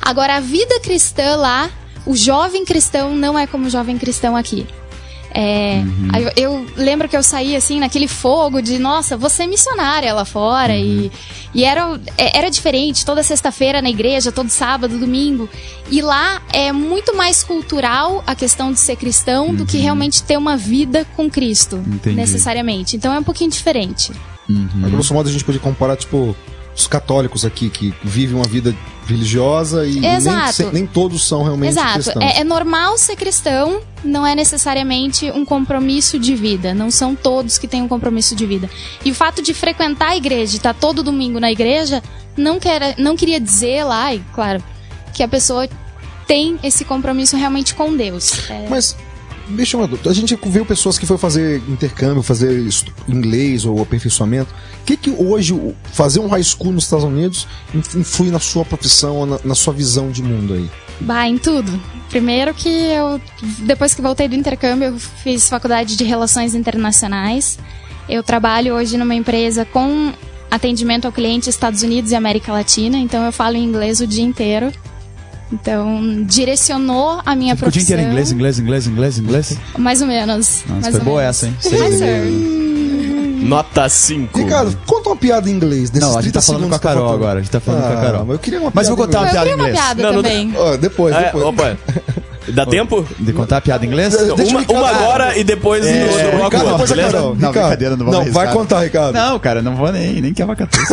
Agora, 0.00 0.36
a 0.36 0.40
vida 0.40 0.78
cristã 0.80 1.36
lá, 1.36 1.70
o 2.06 2.14
jovem 2.14 2.64
cristão 2.64 3.16
não 3.16 3.38
é 3.38 3.46
como 3.46 3.66
o 3.66 3.70
jovem 3.70 3.98
cristão 3.98 4.36
aqui. 4.36 4.66
É, 5.40 5.84
aí 6.12 6.24
eu, 6.24 6.32
eu 6.36 6.66
lembro 6.76 7.08
que 7.08 7.16
eu 7.16 7.22
saí 7.22 7.54
assim 7.54 7.78
naquele 7.78 8.08
fogo 8.08 8.60
de 8.60 8.76
nossa, 8.76 9.16
você 9.16 9.44
é 9.44 9.46
missionária 9.46 10.12
lá 10.12 10.24
fora 10.24 10.74
e, 10.74 11.12
e 11.54 11.64
era, 11.64 12.00
é- 12.18 12.38
era 12.38 12.50
diferente 12.50 13.06
toda 13.06 13.22
sexta-feira 13.22 13.80
na 13.80 13.88
igreja, 13.88 14.32
todo 14.32 14.48
sábado, 14.50 14.98
domingo. 14.98 15.48
E 15.88 16.02
lá 16.02 16.42
é 16.52 16.72
muito 16.72 17.16
mais 17.16 17.44
cultural 17.44 18.24
a 18.26 18.34
questão 18.34 18.72
de 18.72 18.80
ser 18.80 18.96
cristão 18.96 19.54
do 19.54 19.64
que 19.64 19.76
realmente 19.78 20.24
ter 20.24 20.36
uma 20.36 20.56
vida 20.56 21.06
com 21.14 21.30
Cristo, 21.30 21.76
Entendi. 21.86 22.16
necessariamente. 22.16 22.96
Então 22.96 23.14
é 23.14 23.18
um 23.20 23.22
pouquinho 23.22 23.50
diferente. 23.50 24.10
A 24.82 24.88
grosso 24.88 25.14
modo 25.14 25.28
a 25.28 25.32
gente 25.32 25.44
pode 25.44 25.60
comparar, 25.60 25.94
tipo, 25.94 26.34
os 26.78 26.86
católicos 26.86 27.44
aqui 27.44 27.68
que 27.68 27.92
vivem 28.02 28.36
uma 28.36 28.46
vida 28.46 28.74
religiosa 29.06 29.86
e 29.86 29.98
nem, 29.98 30.72
nem 30.72 30.86
todos 30.86 31.26
são 31.26 31.42
realmente 31.42 31.70
Exato. 31.70 31.94
cristãos. 31.94 32.24
É, 32.24 32.40
é 32.40 32.44
normal 32.44 32.96
ser 32.96 33.16
cristão, 33.16 33.80
não 34.04 34.26
é 34.26 34.34
necessariamente 34.34 35.30
um 35.30 35.44
compromisso 35.44 36.18
de 36.18 36.36
vida. 36.36 36.74
Não 36.74 36.90
são 36.90 37.14
todos 37.14 37.58
que 37.58 37.66
têm 37.66 37.82
um 37.82 37.88
compromisso 37.88 38.36
de 38.36 38.46
vida. 38.46 38.70
E 39.04 39.10
o 39.10 39.14
fato 39.14 39.42
de 39.42 39.52
frequentar 39.54 40.10
a 40.10 40.16
igreja, 40.16 40.52
de 40.52 40.58
estar 40.58 40.74
todo 40.74 41.02
domingo 41.02 41.40
na 41.40 41.50
igreja, 41.50 42.02
não, 42.36 42.60
quer, 42.60 42.94
não 42.98 43.16
queria 43.16 43.40
dizer 43.40 43.84
lá, 43.84 44.14
e 44.14 44.20
claro, 44.32 44.62
que 45.12 45.22
a 45.22 45.28
pessoa 45.28 45.68
tem 46.26 46.58
esse 46.62 46.84
compromisso 46.84 47.36
realmente 47.36 47.74
com 47.74 47.96
Deus. 47.96 48.48
É, 48.50 48.66
Mas, 48.68 48.94
eu 49.48 49.80
uma 49.80 49.86
dúvida. 49.86 50.10
A 50.10 50.14
gente 50.14 50.38
viu 50.46 50.64
pessoas 50.64 50.98
que 50.98 51.06
foi 51.06 51.18
fazer 51.18 51.62
intercâmbio, 51.68 52.22
fazer 52.22 52.68
inglês 53.08 53.64
ou 53.64 53.80
aperfeiçoamento. 53.82 54.52
O 54.82 54.84
que 54.84 54.96
que 54.96 55.10
hoje 55.10 55.58
fazer 55.92 56.20
um 56.20 56.28
high 56.28 56.42
school 56.42 56.72
nos 56.72 56.84
Estados 56.84 57.04
Unidos 57.04 57.46
inf- 57.74 57.94
influi 57.96 58.30
na 58.30 58.38
sua 58.38 58.64
profissão, 58.64 59.24
na, 59.26 59.38
na 59.44 59.54
sua 59.54 59.72
visão 59.72 60.10
de 60.10 60.22
mundo 60.22 60.54
aí? 60.54 60.70
Bah, 61.00 61.26
em 61.28 61.38
tudo. 61.38 61.72
Primeiro 62.10 62.52
que 62.54 62.68
eu, 62.68 63.20
depois 63.60 63.94
que 63.94 64.02
voltei 64.02 64.28
do 64.28 64.34
intercâmbio, 64.34 64.88
eu 64.88 64.98
fiz 64.98 65.48
faculdade 65.48 65.96
de 65.96 66.04
Relações 66.04 66.54
Internacionais. 66.54 67.58
Eu 68.08 68.22
trabalho 68.22 68.74
hoje 68.74 68.96
numa 68.96 69.14
empresa 69.14 69.64
com 69.64 70.12
atendimento 70.50 71.04
ao 71.04 71.12
cliente 71.12 71.50
Estados 71.50 71.82
Unidos 71.82 72.10
e 72.10 72.14
América 72.14 72.50
Latina, 72.52 72.96
então 72.98 73.22
eu 73.24 73.30
falo 73.32 73.56
inglês 73.56 74.00
o 74.00 74.06
dia 74.06 74.24
inteiro. 74.24 74.72
Então, 75.52 76.24
direcionou 76.24 77.20
a 77.24 77.34
minha 77.34 77.54
Ficou 77.56 77.68
o 77.68 77.72
dia 77.72 77.80
profissão. 77.80 77.94
inteiro 77.96 78.02
inglês, 78.10 78.30
inglês, 78.32 78.58
inglês, 78.58 78.86
inglês, 78.86 79.18
inglês. 79.18 79.58
Mais 79.78 80.00
ou 80.02 80.06
menos. 80.06 80.62
Nossa, 80.66 80.80
mais 80.80 80.88
foi 80.88 80.98
ou 80.98 81.04
boa 81.04 81.20
menos. 81.22 81.36
essa, 81.42 81.46
hein? 81.46 81.56
Sir. 81.60 82.58
Nota 83.46 83.88
5. 83.88 84.38
Ricardo, 84.38 84.76
conta 84.86 85.08
uma 85.10 85.16
piada 85.16 85.48
em 85.48 85.52
inglês. 85.54 85.90
Não, 85.92 86.10
a 86.18 86.20
gente 86.20 86.32
30 86.32 86.40
tá 86.40 86.42
falando 86.42 86.68
com 86.68 86.74
a 86.74 86.76
eu 86.76 86.80
Carol 86.80 87.12
agora. 87.12 87.38
A 87.38 87.42
gente 87.42 87.50
tá 87.50 87.60
falando 87.60 87.80
com 87.82 87.86
a 87.88 87.92
Ah, 87.92 88.04
Carol. 88.04 88.24
mas 88.26 88.32
eu 88.34 88.38
queria 88.40 88.60
uma 88.60 88.70
Mas 88.74 88.88
eu 88.88 88.96
vou 88.96 89.06
contar 89.06 89.20
uma 89.20 89.26
Eu 89.28 89.30
piada 89.30 89.46
em 89.48 89.50
queria 89.52 89.56
uma 89.64 89.68
inglês. 89.70 89.84
piada 89.86 90.02
Não, 90.02 90.12
não- 90.12 90.22
também. 90.22 90.52
Ó, 90.56 90.76
depois, 90.76 91.14
É, 91.16 91.22
depois. 91.24 91.44
opa. 91.44 91.76
Dá 92.48 92.66
tempo? 92.66 93.06
De 93.18 93.32
contar 93.32 93.58
a 93.58 93.60
piada 93.60 93.84
em 93.84 93.88
inglês? 93.88 94.14
Deixa 94.36 94.52
uma, 94.56 94.64
uma 94.70 94.88
agora 94.90 95.38
e 95.38 95.44
depois 95.44 95.86
É, 95.86 96.04
no 96.04 96.10
outro 96.12 96.30
bloco 96.30 96.44
Ricardo, 96.44 96.70
depois 96.70 96.92
a? 96.92 96.96
Carol. 96.96 97.22
Não, 97.22 97.34
Ricardo, 97.34 97.52
brincadeira, 97.52 97.96
não 97.96 98.06
vou 98.06 98.14
Não, 98.14 98.32
vai 98.32 98.52
contar, 98.52 98.80
Ricardo. 98.80 99.14
Não, 99.14 99.38
cara, 99.38 99.62
não 99.62 99.76
vou 99.76 99.92
nem, 99.92 100.20
nem 100.20 100.34
que 100.34 100.42
avacatu. 100.42 100.78
Em 100.80 100.84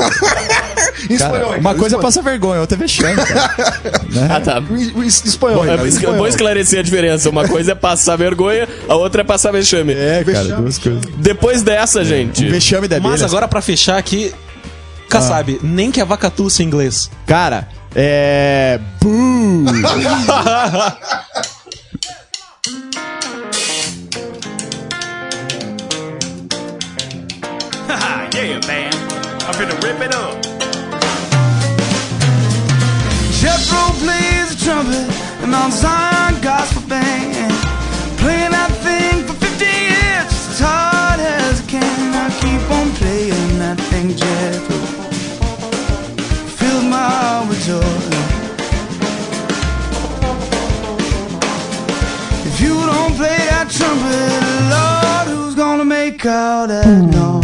Cara, 1.07 1.13
espanhol, 1.13 1.55
uma 1.59 1.75
coisa 1.75 1.97
passa 1.99 2.21
vergonha, 2.21 2.59
outra 2.61 2.75
é 2.77 2.79
vexame, 2.79 3.15
cara. 3.15 3.53
Ah, 4.29 4.39
tá. 4.41 4.59
espanhol. 4.59 4.79
Em- 4.79 5.03
em 5.03 5.07
espanhol, 5.07 5.63
Bom, 5.65 5.71
é, 5.71 5.75
es- 5.87 5.95
espanhol. 5.95 6.17
vou 6.17 6.27
esclarecer 6.27 6.79
a 6.79 6.83
diferença. 6.83 7.29
Uma 7.29 7.47
coisa 7.47 7.71
é 7.73 7.75
passar 7.75 8.15
vergonha, 8.15 8.67
a 8.87 8.95
outra 8.95 9.21
é 9.21 9.23
passar 9.23 9.51
vexame. 9.51 9.93
É, 9.93 10.23
cara, 10.23 10.39
Vexame. 10.43 10.61
duas 10.61 10.77
coisas. 10.77 11.01
Depois 11.17 11.61
dessa, 11.63 12.03
gente. 12.03 12.45
Um 12.45 12.49
vexame 12.51 12.87
da 12.87 12.99
Mas 12.99 13.21
agora, 13.21 13.47
pra 13.47 13.61
fechar 13.61 13.97
aqui, 13.97 14.33
Kassab, 15.09 15.59
nem 15.63 15.91
que 15.91 16.01
a 16.01 16.05
vacatuça 16.05 16.63
em 16.63 16.65
inglês. 16.65 17.09
Cara, 17.27 17.67
é. 17.95 18.79
Boo! 19.01 19.65
yeah, 28.33 28.59
man. 28.67 28.93
I'm 29.47 29.53
finna 29.53 29.75
rip 29.83 30.01
it 30.01 30.13
up. 30.15 30.44
Jethro 33.75 34.05
plays 34.05 34.55
the 34.55 34.65
trumpet 34.65 35.07
and 35.43 35.53
on 35.53 35.71
Zion 35.71 36.41
Gospel 36.41 36.81
Band. 36.87 37.53
Playing 38.19 38.51
that 38.51 38.71
thing 38.85 39.23
for 39.27 39.33
50 39.33 39.65
years, 39.65 40.31
as 40.51 40.59
hard 40.59 41.19
as 41.19 41.61
I 41.61 41.65
can. 41.65 42.13
I 42.13 42.29
keep 42.41 42.63
on 42.71 42.89
playing 42.99 43.59
that 43.59 43.79
thing, 43.89 44.15
Jethro. 44.15 44.77
Fills 46.57 46.85
my 46.85 47.09
heart 47.17 47.49
with 47.49 47.61
joy. 47.65 47.81
If 52.49 52.61
you 52.61 52.75
don't 52.91 53.15
play 53.15 53.39
that 53.51 53.67
trumpet, 53.77 54.41
Lord, 54.73 55.27
who's 55.35 55.55
gonna 55.55 55.85
make 55.85 56.25
all 56.25 56.67
that 56.67 56.87
noise? 56.87 57.34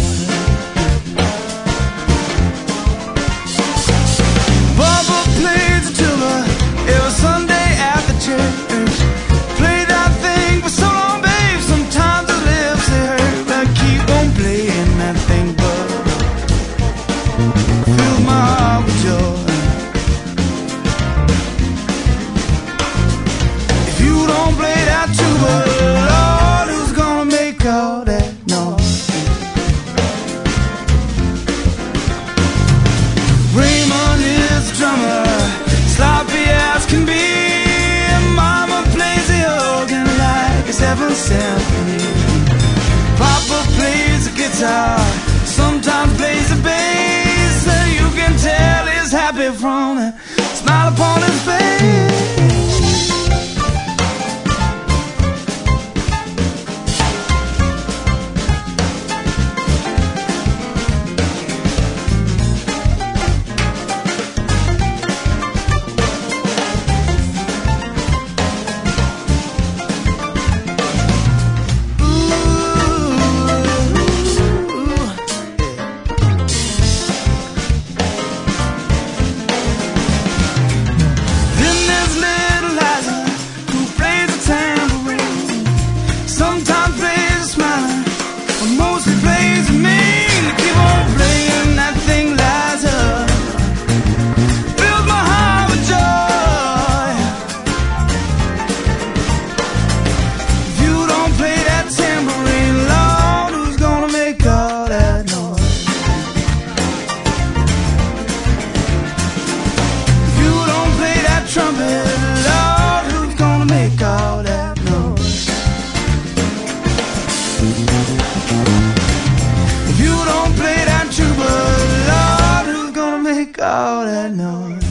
at 123.62 124.32
night. 124.32 124.82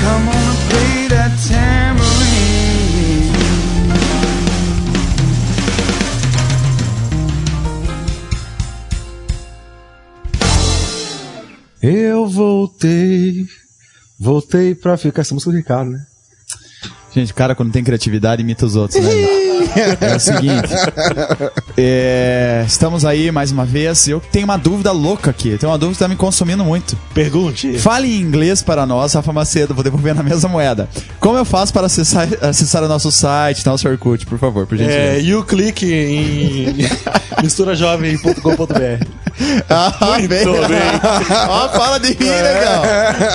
Come 0.00 0.28
on 0.28 0.54
play 0.68 1.08
that 1.08 1.32
tambourine. 1.48 2.14
Eu 11.82 12.26
voltei, 12.26 13.46
voltei 14.18 14.74
pra 14.74 14.96
ficar. 14.96 15.20
Essa 15.20 15.34
música 15.34 15.50
é 15.50 15.52
do 15.52 15.58
Ricardo, 15.58 15.90
né? 15.90 16.06
Gente, 17.12 17.32
cara, 17.32 17.54
quando 17.54 17.72
tem 17.72 17.84
criatividade, 17.84 18.42
imita 18.42 18.66
os 18.66 18.74
outros, 18.74 19.02
né? 19.02 19.10
é 20.00 20.16
o 20.16 20.20
seguinte. 20.20 20.68
é, 21.76 22.64
estamos 22.66 23.04
aí 23.04 23.30
mais 23.30 23.50
uma 23.52 23.64
vez. 23.64 24.06
Eu 24.08 24.20
tenho 24.20 24.44
uma 24.44 24.56
dúvida 24.56 24.92
louca 24.92 25.30
aqui. 25.30 25.56
Tenho 25.58 25.70
uma 25.72 25.78
dúvida 25.78 25.94
que 25.96 25.98
tá 26.04 26.08
me 26.08 26.16
consumindo 26.16 26.64
muito. 26.64 26.96
Pergunte. 27.12 27.78
Fale 27.78 28.08
em 28.08 28.20
inglês 28.20 28.62
para 28.62 28.86
nós, 28.86 29.12
Rafa 29.14 29.32
Macedo. 29.32 29.74
Vou 29.74 29.82
devolver 29.84 30.14
na 30.14 30.22
mesma 30.22 30.48
moeda. 30.48 30.88
Como 31.20 31.36
eu 31.38 31.44
faço 31.44 31.72
para 31.72 31.86
acessar, 31.86 32.28
acessar 32.42 32.82
o 32.82 32.88
nosso 32.88 33.10
site, 33.10 33.64
nosso 33.66 33.88
Orkut, 33.88 34.26
por 34.26 34.38
favor, 34.38 34.66
por 34.66 34.74
É, 34.76 34.78
gentileza? 34.84 35.18
e 35.20 35.34
o 35.34 35.42
clique 35.44 35.86
em 35.92 36.76
misturajovem.com.br. 37.42 39.06
Ah, 39.68 40.18
bem. 40.28 40.44
Ó, 41.48 41.68
fala 41.70 41.98
de 41.98 42.10
mim, 42.10 42.16
legal. 42.28 42.84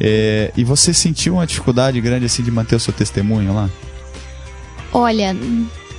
É, 0.01 0.53
e 0.57 0.63
você 0.65 0.95
sentiu 0.95 1.35
uma 1.35 1.47
dificuldade 1.47 2.01
grande 2.01 2.25
assim 2.27 2.43
de 2.43 2.51
manter 2.51 2.77
o 2.77 2.81
seu 2.81 2.93
testemunho 2.93 3.53
lá? 3.55 3.69
Olha, 4.93 5.37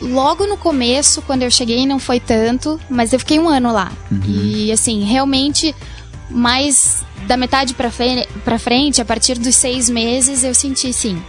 logo 0.01 0.47
no 0.47 0.57
começo, 0.57 1.21
quando 1.21 1.43
eu 1.43 1.51
cheguei, 1.51 1.85
não 1.85 1.99
foi 1.99 2.19
tanto, 2.19 2.79
mas 2.89 3.13
eu 3.13 3.19
fiquei 3.19 3.37
um 3.39 3.47
ano 3.49 3.71
lá. 3.71 3.91
E 4.25 4.71
assim, 4.71 5.03
realmente, 5.03 5.75
mais 6.29 7.03
da 7.27 7.37
metade 7.37 7.75
pra 7.75 8.57
frente, 8.59 9.01
a 9.01 9.05
partir 9.05 9.37
dos 9.37 9.55
seis 9.55 9.89
meses, 9.89 10.43
eu 10.43 10.55
senti 10.55 10.91
sim. 10.93 11.21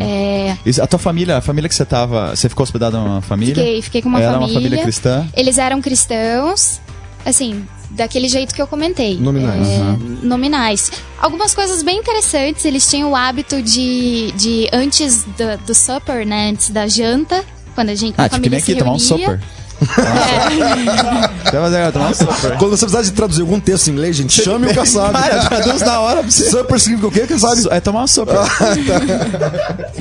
É, 0.00 0.56
E 0.64 0.80
a 0.80 0.86
tua 0.86 0.98
família, 0.98 1.36
a 1.36 1.40
família 1.42 1.68
que 1.68 1.74
você 1.74 1.84
tava, 1.84 2.34
você 2.34 2.48
ficou 2.48 2.62
hospedado 2.64 2.96
numa 2.98 3.20
família? 3.20 3.54
fiquei, 3.56 3.82
fiquei 3.82 4.02
com 4.02 4.08
uma 4.08 4.20
Ela 4.20 4.28
é 4.28 4.32
família. 4.34 4.54
uma 4.54 4.60
família 4.62 4.82
cristã? 4.82 5.26
Eles 5.36 5.58
eram 5.58 5.82
cristãos, 5.82 6.80
assim, 7.24 7.66
daquele 7.90 8.28
jeito 8.28 8.54
que 8.54 8.60
eu 8.60 8.66
comentei. 8.66 9.18
Nominais. 9.18 9.66
É, 9.68 9.96
Nominais. 10.22 10.92
Algumas 11.18 11.54
coisas 11.54 11.82
bem 11.82 11.98
interessantes, 11.98 12.64
eles 12.64 12.88
tinham 12.88 13.10
o 13.10 13.16
hábito 13.16 13.62
de, 13.62 14.32
de 14.36 14.68
antes 14.72 15.24
do, 15.24 15.56
do 15.66 15.74
supper, 15.74 16.26
né, 16.26 16.50
antes 16.50 16.70
da 16.70 16.86
janta, 16.86 17.44
quando 17.74 17.90
a 17.90 17.94
gente 17.94 18.14
Ah, 18.18 18.24
a 18.24 18.28
tipo 18.28 18.42
que 18.42 18.50
nem 18.50 18.60
família 18.60 18.64
se 18.64 18.72
aqui, 18.72 18.78
tomar 18.78 18.92
um 18.92 18.96
reunia. 18.98 19.26
supper. 19.26 19.40
Tomar 21.92 22.10
um 22.10 22.14
supper. 22.14 22.56
Quando 22.58 22.70
você 22.70 22.86
precisar 22.86 23.02
de 23.02 23.12
traduzir 23.12 23.42
algum 23.42 23.60
texto 23.60 23.88
em 23.88 23.92
inglês, 23.92 24.16
gente, 24.16 24.42
chame 24.42 24.66
o 24.70 24.74
Kassab. 24.74 25.12
Cara, 25.12 25.44
traduz 25.44 25.82
na 25.82 26.00
hora. 26.00 26.30
Super 26.30 26.80
significa 26.80 27.08
o 27.08 27.10
quê, 27.10 27.26
Kassab? 27.26 27.60
É 27.70 27.80
tomar 27.80 28.04
um 28.04 28.06
supper. 28.06 28.36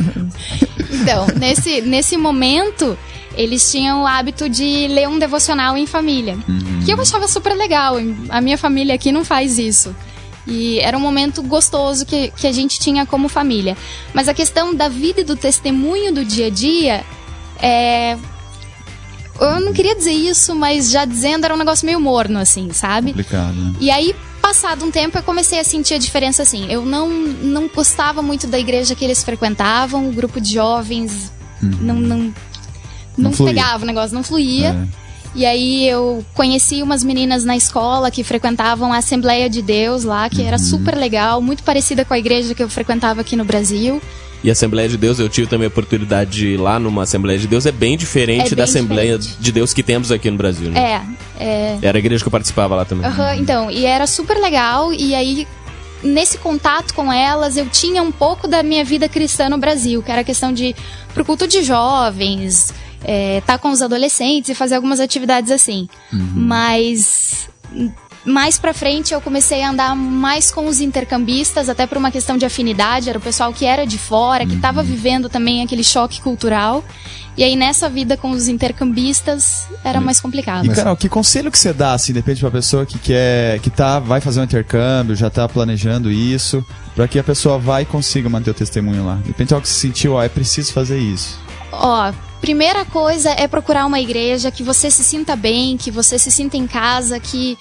Então, 0.92 1.28
nesse, 1.38 1.82
nesse 1.82 2.18
momento, 2.18 2.98
eles 3.36 3.70
tinham 3.72 4.04
o 4.04 4.08
hábito 4.08 4.50
de 4.50 4.88
ler 4.88 5.08
um 5.08 5.20
devocional 5.20 5.78
em 5.78 5.86
família. 5.86 6.38
Que 6.84 6.92
eu 6.92 7.00
achava 7.00 7.28
super 7.28 7.54
legal. 7.54 7.96
A 8.30 8.42
minha 8.42 8.58
família 8.58 8.96
aqui 8.96 9.12
não 9.12 9.24
faz 9.26 9.58
isso. 9.58 9.96
E 10.48 10.80
era 10.80 10.98
um 10.98 11.02
momento 11.02 11.42
gostoso 11.42 12.06
que, 12.06 12.32
que 12.32 12.48
a 12.48 12.52
gente 12.52 12.80
tinha 12.80 13.06
como 13.06 13.28
família. 13.28 13.76
Mas 14.14 14.28
a 14.28 14.34
questão 14.34 14.74
da 14.74 14.88
vida 14.88 15.22
e 15.22 15.24
do 15.24 15.36
testemunho 15.36 16.14
do 16.14 16.24
dia 16.24 16.48
a 16.48 16.50
dia 16.50 17.04
é. 17.62 18.18
Eu 19.40 19.60
não 19.60 19.74
queria 19.74 19.94
dizer 19.94 20.14
isso, 20.14 20.56
mas 20.56 20.90
já 20.90 21.04
dizendo 21.04 21.44
era 21.44 21.54
um 21.54 21.58
negócio 21.58 21.86
meio 21.86 22.00
morno, 22.00 22.40
assim, 22.40 22.72
sabe? 22.72 23.10
Complicado, 23.10 23.54
né? 23.54 23.74
E 23.82 23.92
aí, 23.92 24.16
passado 24.42 24.86
um 24.86 24.92
tempo, 24.92 25.18
eu 25.18 25.24
comecei 25.24 25.60
a 25.60 25.64
sentir 25.64 25.96
a 25.96 25.98
diferença 25.98 26.44
assim. 26.44 26.72
Eu 26.72 26.86
não, 26.86 27.10
não 27.10 27.68
gostava 27.68 28.22
muito 28.22 28.48
da 28.48 28.58
igreja 28.58 28.96
que 28.96 29.04
eles 29.04 29.26
frequentavam, 29.26 30.08
o 30.08 30.14
grupo 30.14 30.40
de 30.40 30.54
jovens 30.54 31.34
não, 31.62 31.96
não, 31.96 32.34
não, 33.18 33.30
Não 33.30 33.34
fluía. 33.34 33.54
pegava 33.54 33.84
o 33.84 33.88
negócio, 33.88 34.16
não 34.16 34.24
fluia. 34.24 34.70
É. 35.02 35.06
E 35.38 35.46
aí 35.46 35.86
eu 35.88 36.26
conheci 36.34 36.82
umas 36.82 37.04
meninas 37.04 37.44
na 37.44 37.58
escola 37.58 38.10
que 38.10 38.24
frequentavam 38.24 38.94
a 38.94 38.98
Assembleia 39.00 39.50
de 39.50 39.62
Deus 39.62 40.06
lá, 40.06 40.30
que 40.30 40.40
Uhum. 40.42 40.48
era 40.48 40.58
super 40.58 40.96
legal, 40.96 41.42
muito 41.42 41.62
parecida 41.64 42.06
com 42.06 42.14
a 42.14 42.18
igreja 42.20 42.56
que 42.56 42.64
eu 42.64 42.70
frequentava 42.70 43.20
aqui 43.22 43.36
no 43.36 43.44
Brasil. 43.44 44.02
E 44.42 44.50
a 44.50 44.54
Assembleia 44.54 44.88
de 44.88 44.96
Deus, 44.96 45.20
eu 45.20 45.28
tive 45.28 45.48
também 45.48 45.66
a 45.66 45.68
oportunidade 45.70 46.30
de 46.32 46.48
ir 46.50 46.58
lá 46.58 46.80
numa 46.80 47.04
Assembleia 47.04 47.38
de 47.40 47.48
Deus, 47.48 47.66
é 47.66 47.72
bem 47.72 47.98
diferente 47.98 48.42
É 48.42 48.50
bem 48.50 48.56
da 48.56 48.64
Assembleia 48.64 49.18
diferente. 49.18 49.42
de 49.44 49.52
Deus 49.52 49.74
que 49.74 49.82
temos 49.84 50.10
aqui 50.12 50.30
no 50.32 50.38
Brasil, 50.38 50.70
né? 50.70 51.02
É, 51.40 51.44
é. 51.44 51.80
Era 51.82 51.98
a 51.98 52.00
igreja 52.00 52.24
que 52.24 52.28
eu 52.28 52.32
participava 52.32 52.76
lá 52.76 52.86
também. 52.86 53.06
Aham, 53.06 53.36
então, 53.36 53.70
e 53.72 53.86
era 53.86 54.06
super 54.08 54.38
legal, 54.38 54.94
e 54.94 55.16
aí, 55.16 55.46
nesse 56.04 56.38
contato 56.38 56.94
com 56.94 57.12
elas, 57.12 57.58
eu 57.58 57.66
tinha 57.66 58.02
um 58.04 58.12
pouco 58.12 58.48
da 58.48 58.62
minha 58.64 58.86
vida 58.86 59.10
cristã 59.10 59.50
no 59.50 59.58
Brasil, 59.58 60.02
que 60.04 60.12
era 60.12 60.22
a 60.22 60.24
questão 60.24 60.54
de 60.54 60.76
pro 61.14 61.26
culto 61.26 61.48
de 61.48 61.64
jovens, 61.64 62.72
estar 63.08 63.58
com 63.60 63.70
os 63.72 63.82
adolescentes 63.82 64.50
e 64.50 64.56
fazer 64.56 64.76
algumas 64.76 65.00
atividades 65.00 65.52
assim. 65.52 65.88
Mas 66.12 67.50
m- 67.74 67.92
mais 68.26 68.58
pra 68.58 68.74
frente 68.74 69.14
eu 69.14 69.22
comecei 69.22 69.62
a 69.62 69.70
andar 69.70 69.96
mais 69.96 70.50
com 70.52 70.66
os 70.66 70.82
intercambistas, 70.82 71.70
até 71.70 71.86
por 71.86 71.98
uma 71.98 72.10
questão 72.10 72.38
de 72.38 72.46
afinidade, 72.46 73.08
era 73.10 73.20
o 73.20 73.22
pessoal 73.22 73.54
que 73.54 73.66
era 73.66 73.86
de 73.86 73.98
fora, 74.00 74.46
que 74.46 74.56
estava 74.56 74.82
vivendo 74.82 75.30
também 75.30 75.62
aquele 75.64 75.84
choque 75.84 76.20
cultural. 76.22 76.84
E 77.38 77.44
aí 77.44 77.56
nessa 77.56 77.90
vida 77.90 78.16
com 78.16 78.32
os 78.32 78.48
intercambistas 78.48 79.68
era 79.84 80.00
mais 80.00 80.20
complicado. 80.22 80.66
E, 80.66 80.70
Carol, 80.70 80.96
que 80.96 81.10
conselho 81.10 81.52
que 81.52 81.60
você 81.60 81.74
dá, 81.74 81.94
assim, 81.94 82.14
de 82.14 82.20
repente, 82.20 82.40
pra 82.40 82.50
pessoa 82.50 82.86
que 82.86 82.98
quer, 82.98 83.60
que 83.60 83.70
tá, 83.70 84.00
vai 84.00 84.22
fazer 84.22 84.40
um 84.40 84.44
intercâmbio, 84.46 85.16
já 85.16 85.30
tá 85.30 85.48
planejando 85.48 86.10
isso, 86.10 86.66
pra 86.96 87.08
que 87.10 87.20
a 87.20 87.24
pessoa 87.24 87.60
vai 87.60 87.82
e 87.84 87.86
consiga 87.86 88.30
manter 88.30 88.52
o 88.52 88.54
testemunho 88.54 89.06
lá? 89.06 89.16
De 89.16 89.28
repente, 89.28 89.54
algo 89.54 89.64
que 89.64 89.70
você 89.70 89.82
sentiu, 89.82 90.14
ó, 90.14 90.24
é 90.24 90.30
preciso 90.30 90.72
fazer 90.72 90.98
isso. 90.98 91.38
Ó, 91.74 92.14
primeira 92.46 92.86
coisa 92.86 93.32
é 93.32 93.48
procurar 93.48 93.88
uma 93.88 94.00
igreja 94.00 94.52
que 94.52 94.62
você 94.62 94.92
se 94.92 95.04
sinta 95.04 95.36
bem, 95.36 95.78
que 95.78 95.90
você 95.90 96.20
se 96.20 96.30
sinta 96.30 96.56
em 96.56 96.68
casa, 96.68 97.20
que. 97.20 97.58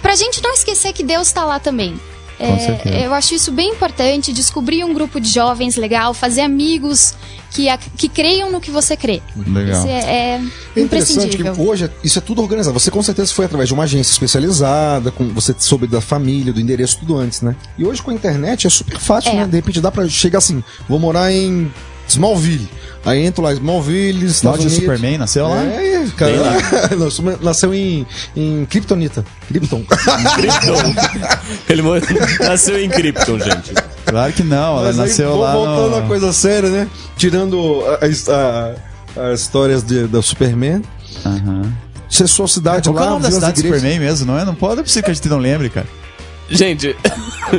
Pra 0.00 0.14
gente 0.14 0.40
não 0.40 0.52
esquecer 0.52 0.92
que 0.92 1.02
Deus 1.02 1.32
tá 1.32 1.44
lá 1.44 1.58
também. 1.58 1.98
Com 2.38 2.58
certeza. 2.58 2.96
eu 2.96 3.14
acho 3.14 3.34
isso 3.34 3.50
bem 3.52 3.70
importante, 3.70 4.32
descobrir 4.32 4.82
um 4.84 4.92
grupo 4.92 5.20
de 5.20 5.28
jovens 5.28 5.76
legal, 5.76 6.12
fazer 6.12 6.40
amigos 6.42 7.14
que, 7.52 7.66
que 7.96 8.08
creiam 8.08 8.50
no 8.50 8.60
que 8.60 8.70
você 8.72 8.96
crê. 8.96 9.22
Legal. 9.46 9.78
Isso 9.78 9.86
é, 9.88 10.00
é 10.00 10.40
É 10.76 10.80
interessante 10.80 11.28
que 11.30 11.42
imprescindível. 11.42 11.68
hoje 11.68 11.90
isso 12.02 12.18
é 12.18 12.22
tudo 12.22 12.42
organizado. 12.42 12.78
Você 12.78 12.90
com 12.90 13.02
certeza 13.02 13.32
foi 13.32 13.44
através 13.46 13.68
de 13.68 13.74
uma 13.74 13.84
agência 13.84 14.12
especializada, 14.12 15.10
com, 15.12 15.28
você 15.30 15.54
soube 15.58 15.86
da 15.86 16.00
família, 16.00 16.52
do 16.52 16.60
endereço, 16.60 16.98
tudo 16.98 17.16
antes, 17.16 17.40
né? 17.40 17.54
E 17.78 17.84
hoje 17.84 18.02
com 18.02 18.10
a 18.10 18.14
internet 18.14 18.66
é 18.66 18.70
super 18.70 18.98
fácil, 18.98 19.30
É. 19.30 19.34
né? 19.36 19.46
De 19.46 19.56
repente 19.56 19.80
dá 19.80 19.90
pra 19.92 20.06
chegar 20.08 20.38
assim, 20.38 20.62
vou 20.88 20.98
morar 20.98 21.32
em 21.32 21.72
Smallville. 22.14 22.68
Aí 23.04 23.24
entro 23.24 23.42
lá, 23.42 23.52
Smallville, 23.52 24.24
Lá 24.24 24.30
Estados 24.30 24.60
de 24.60 24.66
Unidos. 24.66 24.84
Superman, 24.84 25.18
nasceu 25.18 25.46
lá? 25.46 25.62
É, 25.62 26.06
cara. 26.16 26.32
Não, 26.96 27.10
Superman 27.10 27.44
nasceu 27.44 27.74
em, 27.74 28.06
em 28.34 28.64
Kryptonita. 28.66 29.24
Krypton. 29.48 29.84
Krypton. 29.84 30.94
Ele 31.68 31.82
nasceu 32.40 32.82
em 32.82 32.88
Krypton, 32.88 33.38
gente. 33.38 33.74
Claro 34.06 34.32
que 34.32 34.42
não, 34.42 34.78
ela 34.78 34.82
Mas 34.86 34.98
aí, 35.00 35.06
nasceu 35.08 35.30
vol- 35.30 35.40
lá 35.40 35.52
voltando 35.54 35.90
no... 35.90 35.96
à 35.96 36.02
coisa 36.02 36.32
séria, 36.32 36.68
né? 36.70 36.88
Tirando 37.16 37.82
a- 37.86 37.98
a- 38.32 38.74
a- 39.20 39.32
as 39.32 39.40
histórias 39.40 39.82
de, 39.82 40.06
da 40.06 40.22
Superman. 40.22 40.82
Aham. 41.24 41.72
Se 42.08 42.22
a 42.22 42.26
sua 42.28 42.46
cidade 42.46 42.88
Qual 42.88 42.94
que 42.96 43.00
é 43.00 43.02
o 43.02 43.06
lá, 43.06 43.10
nome 43.12 43.22
da 43.22 43.30
cidade 43.30 43.54
de 43.54 43.60
igrejas- 43.66 43.80
Superman 43.82 44.00
mesmo? 44.08 44.26
Não 44.26 44.38
é, 44.38 44.44
não 44.44 44.54
pode, 44.54 44.74
não 44.76 44.80
é 44.80 44.84
possível 44.84 45.04
que 45.04 45.10
a 45.10 45.14
gente 45.14 45.28
não 45.28 45.38
lembre, 45.38 45.68
cara. 45.68 45.86
Gente, 46.48 46.94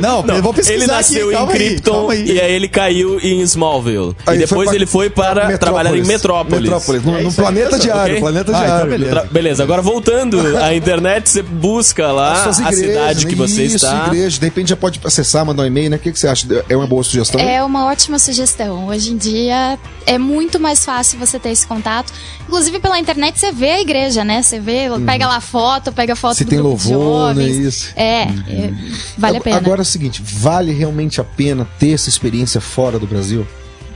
Não, 0.00 0.24
eu 0.36 0.42
vou 0.42 0.52
pesquisar 0.54 0.74
ele 0.74 0.86
nasceu 0.86 1.28
aqui, 1.28 1.36
em 1.36 1.40
aí, 1.40 1.46
Krypton 1.46 1.92
calma 1.92 2.12
aí. 2.12 2.24
e 2.32 2.40
aí 2.40 2.52
ele 2.52 2.68
caiu 2.68 3.18
em 3.20 3.40
Smallville. 3.42 4.14
Aí 4.26 4.36
e 4.36 4.38
depois 4.40 4.68
foi 4.68 4.76
ele 4.76 4.86
foi 4.86 5.10
para 5.10 5.46
Metrópolis. 5.46 5.58
trabalhar 5.60 5.96
em 5.96 6.02
Metrópolis. 6.04 6.62
Metrópolis, 6.62 7.02
no, 7.04 7.16
É 7.18 7.22
no 7.22 7.28
aí 7.28 7.34
planeta 7.34 7.78
diário, 7.78 8.12
ok? 8.14 8.20
planeta 8.20 8.52
Ah, 8.52 8.54
então 8.62 8.66
diário. 8.66 8.90
beleza. 8.90 9.10
Tra- 9.10 9.24
Beleza, 9.24 9.62
agora 9.62 9.82
voltando 9.82 10.56
à 10.58 10.74
internet, 10.74 11.28
você 11.28 11.42
busca 11.42 12.10
lá 12.12 12.32
As 12.32 12.38
suas 12.42 12.58
a 12.60 12.72
igrejas, 12.72 12.86
cidade 12.86 13.26
que 13.26 13.36
né? 13.36 13.46
você 13.46 13.62
Isso, 13.64 13.76
está. 13.76 14.06
igreja. 14.06 14.38
De 14.38 14.44
repente 14.44 14.68
já 14.70 14.76
pode 14.76 15.00
acessar, 15.04 15.44
mandar 15.44 15.62
um 15.62 15.66
e-mail, 15.66 15.90
né? 15.90 15.96
O 15.96 15.98
que, 15.98 16.12
que 16.12 16.18
você 16.18 16.28
acha? 16.28 16.46
É 16.68 16.76
uma 16.76 16.86
boa 16.86 17.02
sugestão? 17.02 17.40
É 17.40 17.62
uma 17.64 17.86
ótima 17.86 18.18
sugestão. 18.18 18.86
Hoje 18.88 19.12
em 19.12 19.16
dia 19.16 19.78
é 20.04 20.18
muito 20.18 20.58
mais 20.60 20.84
fácil 20.84 21.18
você 21.18 21.38
ter 21.38 21.50
esse 21.50 21.66
contato. 21.66 22.12
Inclusive 22.46 22.78
pela 22.78 22.98
internet 22.98 23.38
você 23.38 23.50
vê 23.50 23.70
a 23.70 23.80
igreja, 23.80 24.24
né? 24.24 24.42
Você 24.42 24.60
vê, 24.60 24.86
pega 25.04 25.26
lá 25.26 25.40
foto, 25.40 25.90
pega 25.92 26.14
foto 26.14 26.36
Se 26.36 26.44
do 26.44 26.50
tem 26.50 26.58
grupo 26.60 26.76
de 26.82 26.92
louvor, 26.94 27.34
né? 27.34 27.42
jovens. 27.42 27.56
Isso. 27.56 27.88
É, 27.96 28.22
é, 28.22 28.70
vale 29.16 29.38
a 29.38 29.40
pena. 29.40 29.56
Agora 29.56 29.80
é 29.80 29.82
o 29.82 29.86
seguinte, 29.86 30.22
vale 30.24 30.72
realmente 30.72 31.20
a 31.20 31.24
pena 31.24 31.66
ter 31.78 31.92
essa 31.92 32.08
experiência 32.08 32.60
fora 32.60 32.98
do 32.98 33.06
Brasil? 33.06 33.46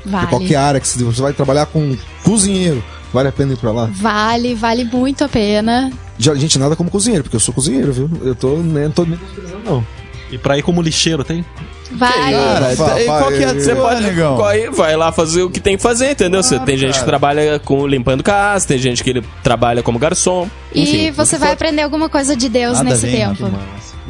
vale. 0.04 0.26
Qualquer 0.26 0.56
área 0.56 0.80
que 0.80 0.88
você 0.88 1.22
vai 1.22 1.32
trabalhar 1.32 1.66
com 1.66 1.96
cozinheiro, 2.22 2.82
vale 3.12 3.28
a 3.28 3.32
pena 3.32 3.52
ir 3.52 3.56
pra 3.56 3.72
lá? 3.72 3.90
Vale, 3.92 4.54
vale 4.54 4.84
muito 4.84 5.24
a 5.24 5.28
pena. 5.28 5.90
Já, 6.18 6.34
gente, 6.34 6.58
nada 6.58 6.76
como 6.76 6.90
cozinheiro, 6.90 7.24
porque 7.24 7.36
eu 7.36 7.40
sou 7.40 7.54
cozinheiro, 7.54 7.92
viu? 7.92 8.10
Eu 8.22 8.34
tô, 8.34 8.56
né, 8.56 8.84
não 8.84 8.90
tô 8.90 9.04
menosprezando, 9.04 9.62
não. 9.64 9.86
E 10.30 10.38
pra 10.38 10.56
ir 10.56 10.62
como 10.62 10.80
lixeiro, 10.80 11.24
tem? 11.24 11.44
Vale. 11.90 12.32
Cara, 12.32 12.74
Vai, 12.76 13.02
e 13.02 13.06
qual 13.06 13.28
que 13.32 13.42
é 13.42 13.44
a 13.44 13.52
vai, 13.52 13.60
Você 13.60 13.74
pode 13.74 14.14
corre, 14.36 14.70
vai 14.70 14.96
lá 14.96 15.10
fazer 15.10 15.42
o 15.42 15.50
que 15.50 15.58
tem 15.58 15.76
que 15.76 15.82
fazer, 15.82 16.12
entendeu? 16.12 16.40
Você 16.40 16.56
tem 16.60 16.76
gente 16.76 17.00
que 17.00 17.04
trabalha 17.04 17.58
com 17.58 17.84
limpando 17.84 18.22
casa, 18.22 18.68
tem 18.68 18.78
gente 18.78 19.02
que 19.02 19.10
ele 19.10 19.24
trabalha 19.42 19.82
como 19.82 19.98
garçom. 19.98 20.48
E 20.72 20.82
Enfim, 20.82 21.10
você 21.10 21.36
vai 21.36 21.52
aprender 21.52 21.82
alguma 21.82 22.08
coisa 22.08 22.36
de 22.36 22.48
Deus 22.48 22.74
Nada 22.74 22.90
nesse 22.90 23.08
tempo. 23.08 23.50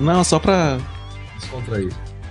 Não, 0.01 0.25
só 0.25 0.39
pra. 0.39 0.79
Descontrair. 1.39 1.89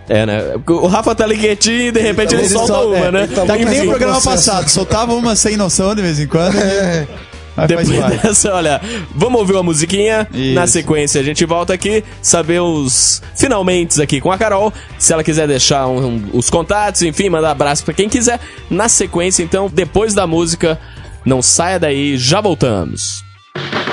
É, 0.09 0.25
né? 0.25 0.41
O 0.67 0.87
Rafa 0.87 1.13
tá 1.13 1.25
liguetinho 1.27 1.83
e 1.83 1.91
de 1.91 1.99
repente 2.01 2.33
ele, 2.33 2.41
Ele 2.41 2.49
solta 2.49 2.73
sol- 2.73 2.87
uma, 2.89 2.97
é, 2.97 3.11
né? 3.11 3.23
ele 3.23 3.35
tá 3.35 3.45
Tá 3.45 3.57
que 3.57 3.65
nem 3.65 3.81
o 3.81 3.83
no 3.83 3.89
programa 3.91 4.19
processo. 4.19 4.49
passado, 4.51 4.67
soltava 4.69 5.13
uma 5.13 5.35
sem 5.35 5.55
noção 5.55 5.93
de 5.93 6.01
vez 6.01 6.19
em 6.19 6.25
quando. 6.27 6.57
É. 6.57 7.07
Mas 7.55 7.71
faz 7.71 7.87
Depois 7.89 8.21
dessa, 8.21 8.53
olha, 8.53 8.81
vamos 9.13 9.39
ouvir 9.41 9.53
uma 9.53 9.63
musiquinha. 9.63 10.27
Isso. 10.33 10.55
Na 10.55 10.65
sequência, 10.65 11.19
a 11.19 11.23
gente 11.23 11.43
volta 11.45 11.73
aqui, 11.73 12.03
saber 12.21 12.59
os 12.61 13.21
finalmente 13.35 14.01
aqui 14.01 14.19
com 14.21 14.31
a 14.31 14.37
Carol. 14.37 14.73
Se 14.97 15.11
ela 15.13 15.23
quiser 15.23 15.47
deixar 15.47 15.85
um- 15.87 16.05
um- 16.07 16.29
os 16.33 16.49
contatos, 16.49 17.01
enfim, 17.03 17.29
mandar 17.29 17.51
abraço 17.51 17.83
pra 17.83 17.93
quem 17.93 18.07
quiser. 18.09 18.39
Na 18.69 18.87
sequência, 18.89 19.43
então, 19.43 19.69
depois 19.71 20.13
da 20.13 20.25
música, 20.25 20.79
não 21.25 21.41
saia 21.41 21.77
daí, 21.77 22.17
já 22.17 22.39
voltamos. 22.41 23.23
A 23.55 23.88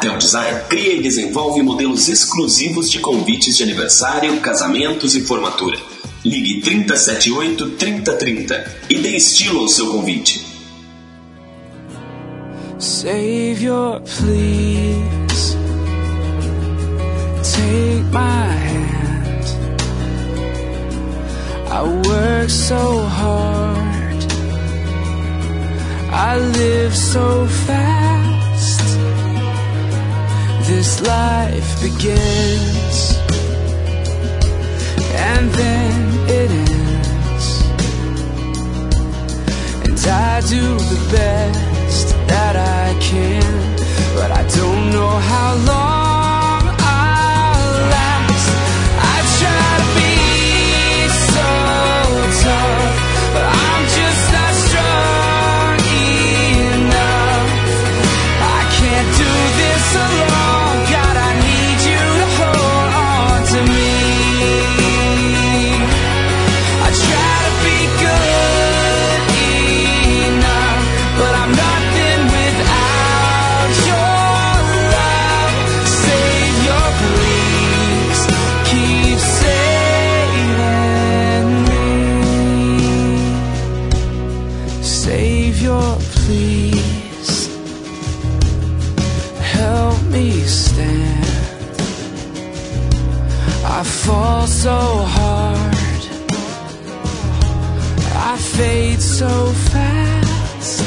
Tel 0.00 0.16
Design 0.16 0.62
cria 0.66 0.94
e 0.94 1.02
desenvolve 1.02 1.60
modelos 1.62 2.08
exclusivos 2.08 2.90
de 2.90 3.00
convites 3.00 3.58
de 3.58 3.62
aniversário, 3.62 4.40
casamentos 4.40 5.14
e 5.14 5.20
formatura. 5.20 5.76
Ligue 6.24 6.62
378 6.62 7.70
3030 7.72 8.76
e 8.88 8.98
dê 8.98 9.10
estilo 9.16 9.60
ao 9.60 9.68
seu 9.68 9.92
convite. 9.92 10.46
Savior, 12.78 14.00
please 14.00 15.56
take 17.42 18.02
my 18.10 18.54
hand. 18.56 19.44
I 21.68 21.82
work 22.08 22.50
so 22.50 23.02
hard, 23.02 24.24
I 26.10 26.38
live 26.38 26.96
so 26.96 27.46
fast. 27.66 28.39
This 30.70 31.00
life 31.02 31.82
begins 31.82 33.18
and 35.28 35.50
then 35.50 36.30
it 36.38 36.50
ends. 36.68 37.46
And 39.84 39.98
I 39.98 40.40
do 40.48 40.62
the 40.92 41.00
best 41.10 42.14
that 42.28 42.54
I 42.54 42.96
can, 43.00 43.76
but 44.14 44.30
I 44.30 44.46
don't 44.56 44.92
know 44.92 45.08
how 45.08 45.54
long 45.66 45.89
so 94.62 94.78
hard. 95.16 96.02
I 98.30 98.36
fade 98.36 99.00
so 99.00 99.30
fast. 99.72 100.82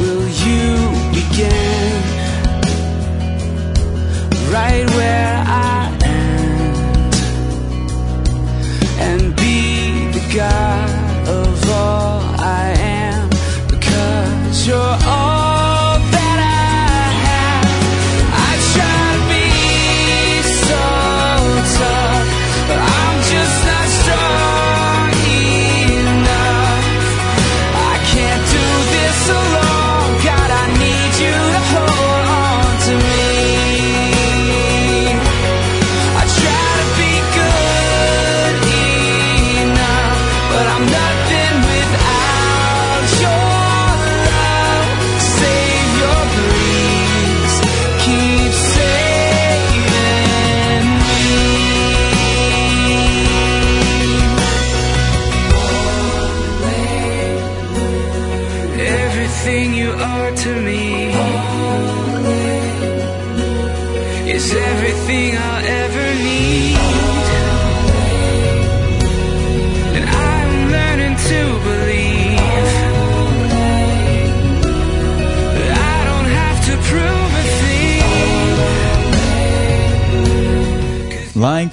Will 0.00 0.26
you 0.44 0.66
begin 1.14 2.02
right 4.52 4.93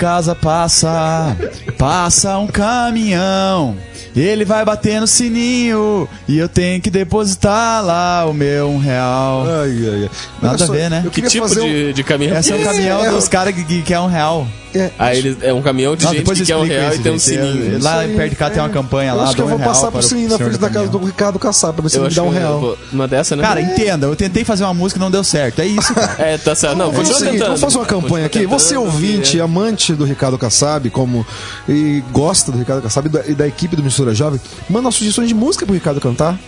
casa 0.01 0.33
passa, 0.33 1.37
passa 1.77 2.35
um 2.39 2.47
caminhão. 2.47 3.77
Ele 4.15 4.43
vai 4.43 4.65
bater 4.65 4.99
no 4.99 5.05
sininho 5.05 6.09
e 6.27 6.39
eu 6.39 6.49
tenho 6.49 6.81
que 6.81 6.89
depositar 6.89 7.85
lá 7.85 8.25
o 8.25 8.33
meu 8.33 8.67
um 8.67 8.79
real. 8.79 9.45
Ai, 9.45 9.69
ai, 9.69 10.03
ai. 10.03 10.09
Nada 10.41 10.57
só, 10.57 10.73
a 10.73 10.75
ver, 10.75 10.89
né? 10.89 11.05
Que 11.11 11.21
tipo 11.21 11.47
fazer 11.47 11.61
um... 11.61 11.67
de, 11.67 11.93
de 11.93 12.03
caminhão? 12.03 12.35
Esse 12.35 12.51
é 12.51 12.55
o 12.55 12.63
caminhão 12.63 13.13
dos 13.13 13.27
caras 13.27 13.53
que, 13.53 13.63
que 13.63 13.83
quer 13.83 13.99
um 13.99 14.07
real. 14.07 14.47
É, 14.73 14.89
Aí 14.97 15.17
ele, 15.17 15.37
é 15.41 15.53
um 15.53 15.61
caminhão 15.61 15.95
de 15.95 16.05
Não, 16.05 16.11
gente 16.11 16.19
depois 16.21 16.37
que 16.39 16.43
eu 16.43 16.57
quer 16.57 16.63
um 16.63 16.67
real 16.67 16.91
isso, 16.91 16.99
e 16.99 17.03
tem 17.03 17.11
um 17.11 17.19
gente. 17.19 17.23
sininho. 17.23 17.73
Eu- 17.73 17.83
Lá 17.83 18.03
perto 18.15 18.29
de 18.29 18.35
cá 18.35 18.49
tem 18.49 18.61
uma 18.61 18.69
campanha 18.69 19.11
Eu 19.11 19.17
lá, 19.17 19.23
acho 19.25 19.35
que 19.35 19.41
eu 19.41 19.45
vou 19.47 19.55
um 19.55 19.59
real 19.59 19.69
passar 19.69 19.81
para 19.83 19.91
por 19.91 19.99
o 19.99 20.03
sininho 20.03 20.29
na 20.29 20.37
frente 20.37 20.57
da 20.57 20.69
casa 20.69 20.87
do. 20.87 20.97
Ricardo 20.99 21.37
Kassab 21.39 21.73
pra 21.73 21.83
ver 21.83 21.89
se 21.89 21.97
ele 21.97 22.07
me 22.07 22.13
dá 22.15 22.23
um 22.23 22.27
acho 22.29 22.37
que 22.37 22.43
eu 22.43 22.47
real. 22.47 22.59
vou- 22.61 22.77
Uma 22.93 23.07
dessa, 23.07 23.35
né? 23.35 23.43
Cara, 23.43 23.61
entenda, 23.61 24.07
eu 24.07 24.15
tentei 24.15 24.43
fazer 24.45 24.63
uma 24.63 24.73
música 24.73 24.97
e 24.99 25.01
não 25.01 25.11
deu 25.11 25.23
certo. 25.23 25.59
É 25.61 25.65
isso, 25.65 25.93
cara. 25.93 26.15
É, 26.19 26.37
tá 26.37 26.55
certo. 26.55 26.77
Não, 26.77 26.91
Vamos 26.91 27.09
fazer 27.09 27.13
continua 27.13 27.15
o 27.15 27.19
seguinte, 27.19 27.31
tentando. 27.33 27.47
vamos 27.47 27.61
fazer 27.61 27.77
uma 27.77 27.85
campanha 27.85 28.25
aqui. 28.25 28.45
Você 28.45 28.77
ouvinte, 28.77 29.39
é. 29.39 29.41
amante 29.41 29.93
do 29.93 30.05
Ricardo 30.05 30.37
Kassab, 30.37 30.89
como 30.89 31.25
e 31.67 32.01
gosta 32.11 32.51
do 32.51 32.57
Ricardo 32.57 32.81
Kassab 32.81 33.07
e 33.07 33.09
da, 33.11 33.25
e 33.27 33.33
da 33.33 33.47
equipe 33.47 33.75
do 33.75 33.83
Mistura 33.83 34.13
Jovem, 34.15 34.39
manda 34.69 34.89
sugestões 34.91 35.27
de 35.27 35.33
música 35.33 35.65
pro 35.65 35.73
Ricardo 35.75 35.99
cantar. 35.99 36.39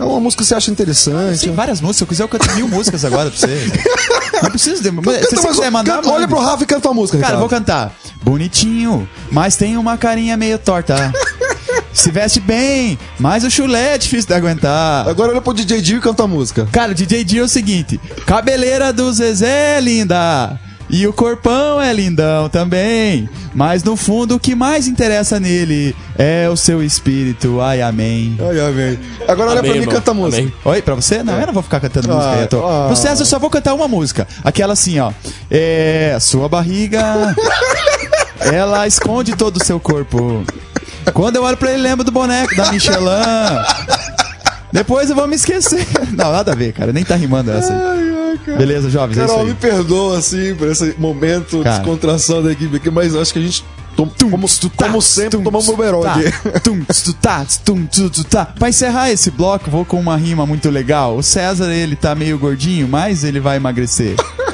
É 0.00 0.04
uma 0.04 0.18
música 0.18 0.42
que 0.42 0.48
você 0.48 0.54
acha 0.54 0.70
interessante. 0.70 1.40
Tem 1.44 1.54
várias 1.54 1.80
músicas. 1.80 1.96
Se 1.98 2.02
eu 2.02 2.06
quiser, 2.08 2.22
eu 2.24 2.28
canto 2.28 2.54
mil 2.56 2.66
músicas 2.66 3.04
agora 3.04 3.30
pra 3.30 3.38
você. 3.38 3.70
Não 4.42 4.50
preciso 4.50 4.82
de. 4.82 4.88
Se 4.88 4.92
Canta 4.94 5.36
você 5.36 5.48
quiser 5.48 5.70
mandar. 5.70 5.96
canta- 5.96 6.10
olha 6.10 6.26
pro 6.26 6.38
Rafa 6.40 6.62
e 6.62 6.66
canta 6.66 6.88
uma 6.88 6.94
música, 6.94 7.18
Cara, 7.18 7.34
Ricardo. 7.36 7.40
vou 7.40 7.48
cantar. 7.50 7.94
Bonitinho, 8.22 9.06
mas 9.30 9.56
tem 9.56 9.76
uma 9.76 9.98
carinha 9.98 10.36
meio 10.36 10.58
torta. 10.58 11.12
Se 11.92 12.10
veste 12.10 12.40
bem, 12.40 12.98
mas 13.18 13.44
o 13.44 13.50
chulé 13.50 13.94
é 13.94 13.98
difícil 13.98 14.28
de 14.28 14.34
aguentar. 14.34 15.06
Agora 15.08 15.32
olha 15.32 15.40
pro 15.40 15.52
DJ 15.52 15.80
Dio 15.82 15.98
e 15.98 16.00
canta 16.00 16.22
a 16.22 16.26
música. 16.26 16.66
Cara, 16.72 16.92
o 16.92 16.94
DJ 16.94 17.22
Dio 17.24 17.42
é 17.42 17.44
o 17.44 17.48
seguinte: 17.48 18.00
cabeleira 18.26 18.92
do 18.92 19.12
Zezé 19.12 19.80
linda. 19.80 20.58
E 20.92 21.06
o 21.06 21.12
corpão 21.12 21.80
é 21.80 21.92
lindão 21.92 22.48
também. 22.48 23.28
Mas 23.54 23.84
no 23.84 23.94
fundo, 23.96 24.34
o 24.34 24.40
que 24.40 24.54
mais 24.56 24.88
interessa 24.88 25.38
nele 25.38 25.94
é 26.18 26.48
o 26.48 26.56
seu 26.56 26.82
espírito. 26.82 27.60
Ai, 27.60 27.80
amém. 27.80 28.36
Ai, 28.40 28.60
amém. 28.60 28.98
Agora 29.28 29.50
olha 29.50 29.60
Amém, 29.60 29.70
pra 29.72 29.80
mim 29.80 29.86
e 29.86 29.90
canta 29.90 30.10
a 30.10 30.14
música. 30.14 30.42
Amém. 30.42 30.52
Oi, 30.64 30.82
pra 30.82 30.94
você? 30.96 31.22
Não, 31.22 31.38
eu 31.38 31.46
não 31.46 31.54
vou 31.54 31.62
ficar 31.62 31.78
cantando 31.78 32.10
Ah, 32.10 32.14
música 32.16 32.34
aí. 32.34 32.42
Eu 32.42 32.48
tô... 32.48 32.66
ah. 32.66 32.86
Pro 32.88 32.96
César, 32.96 33.22
eu 33.22 33.26
só 33.26 33.38
vou 33.38 33.48
cantar 33.50 33.72
uma 33.74 33.86
música. 33.86 34.26
Aquela 34.42 34.72
assim, 34.72 34.98
ó. 34.98 35.12
É. 35.50 36.16
Sua 36.20 36.48
barriga. 36.48 37.00
ela 38.52 38.86
esconde 38.86 39.36
todo 39.36 39.58
o 39.58 39.64
seu 39.64 39.78
corpo. 39.78 40.44
Quando 41.14 41.36
eu 41.36 41.44
olho 41.44 41.56
pra 41.56 41.70
ele, 41.72 41.82
lembro 41.82 42.04
do 42.04 42.10
boneco 42.10 42.54
da 42.56 42.70
Michelin. 42.72 43.04
Depois 44.72 45.08
eu 45.10 45.16
vou 45.16 45.26
me 45.26 45.36
esquecer. 45.36 45.86
Não, 46.16 46.32
nada 46.32 46.52
a 46.52 46.54
ver, 46.54 46.72
cara. 46.72 46.92
Nem 46.92 47.04
tá 47.04 47.14
rimando 47.16 47.50
essa 47.52 47.72
aí. 48.46 48.56
Beleza, 48.56 48.90
jovens, 48.90 49.18
é 49.18 49.20
Carol, 49.26 49.40
aí. 49.40 49.46
me 49.46 49.54
perdoa, 49.54 50.18
assim, 50.18 50.54
por 50.54 50.68
esse 50.68 50.94
momento 50.98 51.58
de 51.58 51.64
Cara. 51.64 51.78
descontração 51.78 52.42
da 52.42 52.52
equipe 52.52 52.76
aqui, 52.76 52.90
mas 52.90 53.14
acho 53.14 53.32
que 53.32 53.38
a 53.38 53.42
gente, 53.42 53.64
tom, 53.96 54.10
como, 54.30 54.46
como 54.76 55.02
sempre, 55.02 55.42
tomamos 55.42 55.68
um 55.68 55.74
Uberol 55.74 56.02
tá, 56.02 56.14
aqui. 56.14 56.32
tá, 57.20 57.46
tá. 58.28 58.46
Pra 58.46 58.68
encerrar 58.68 59.10
esse 59.10 59.30
bloco, 59.30 59.70
vou 59.70 59.84
com 59.84 59.98
uma 59.98 60.16
rima 60.16 60.46
muito 60.46 60.68
legal. 60.70 61.16
O 61.16 61.22
César, 61.22 61.72
ele 61.72 61.96
tá 61.96 62.14
meio 62.14 62.38
gordinho, 62.38 62.88
mas 62.88 63.24
ele 63.24 63.40
vai 63.40 63.56
emagrecer. 63.56 64.16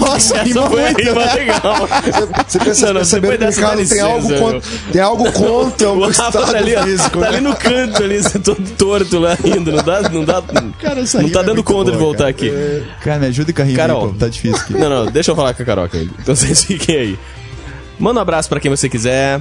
Nossa, 0.00 0.34
Essa 0.34 0.42
rima 0.42 0.68
foi 0.68 0.82
rima 0.92 1.34
legal. 1.34 1.88
Você 2.48 2.58
pensa, 2.58 2.92
Não, 2.92 3.00
depois 3.02 3.10
que 3.10 3.16
o 3.18 3.38
dessa 3.38 3.60
Ricardo 3.60 3.88
tem 3.88 4.00
algo, 4.00 4.38
contra, 4.38 4.60
tem 4.92 5.00
algo 5.02 5.32
contra 5.32 5.88
o 5.90 5.98
O 6.06 6.10
estado 6.10 6.32
tá 6.40 6.56
ali, 6.56 6.76
físico. 6.76 7.10
tá 7.10 7.20
né? 7.20 7.26
ali 7.28 7.40
no 7.40 7.56
canto 7.56 8.02
ali, 8.02 8.20
todo 8.42 8.70
torto 8.76 9.18
lá 9.18 9.34
rindo. 9.34 9.72
Não 9.72 9.82
dá, 9.82 10.02
não 10.08 10.24
dá, 10.24 10.42
Cara, 10.80 11.00
não 11.00 11.28
tá 11.30 11.40
é 11.40 11.44
dando 11.44 11.54
muito 11.54 11.64
conta 11.64 11.90
de 11.90 11.96
boa, 11.96 12.06
voltar 12.06 12.18
cara. 12.18 12.30
aqui. 12.30 12.52
Cara, 13.02 13.18
me 13.20 13.26
ajuda 13.26 13.52
com 13.52 13.62
a 13.62 13.64
rima 13.64 13.76
Carol. 13.76 14.04
aí, 14.06 14.12
pô. 14.12 14.18
Tá 14.18 14.28
difícil 14.28 14.62
aqui. 14.62 14.72
Não, 14.74 14.88
não, 14.90 15.06
deixa 15.06 15.30
eu 15.30 15.36
falar 15.36 15.54
com 15.54 15.62
a 15.62 15.66
Carol 15.66 15.84
aqui. 15.84 16.10
Então 16.20 16.34
vocês 16.36 16.64
fiquem 16.64 16.96
aí. 16.96 17.18
Manda 17.98 18.18
um 18.20 18.22
abraço 18.22 18.48
pra 18.48 18.58
quem 18.60 18.70
você 18.70 18.88
quiser. 18.88 19.40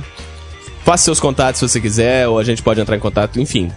Faça 0.84 1.04
seus 1.04 1.20
contatos 1.20 1.60
se 1.60 1.68
você 1.68 1.80
quiser, 1.80 2.28
ou 2.28 2.40
a 2.40 2.44
gente 2.44 2.62
pode 2.64 2.80
entrar 2.82 2.96
em 2.96 3.00
contato, 3.00 3.40
enfim. 3.40 3.72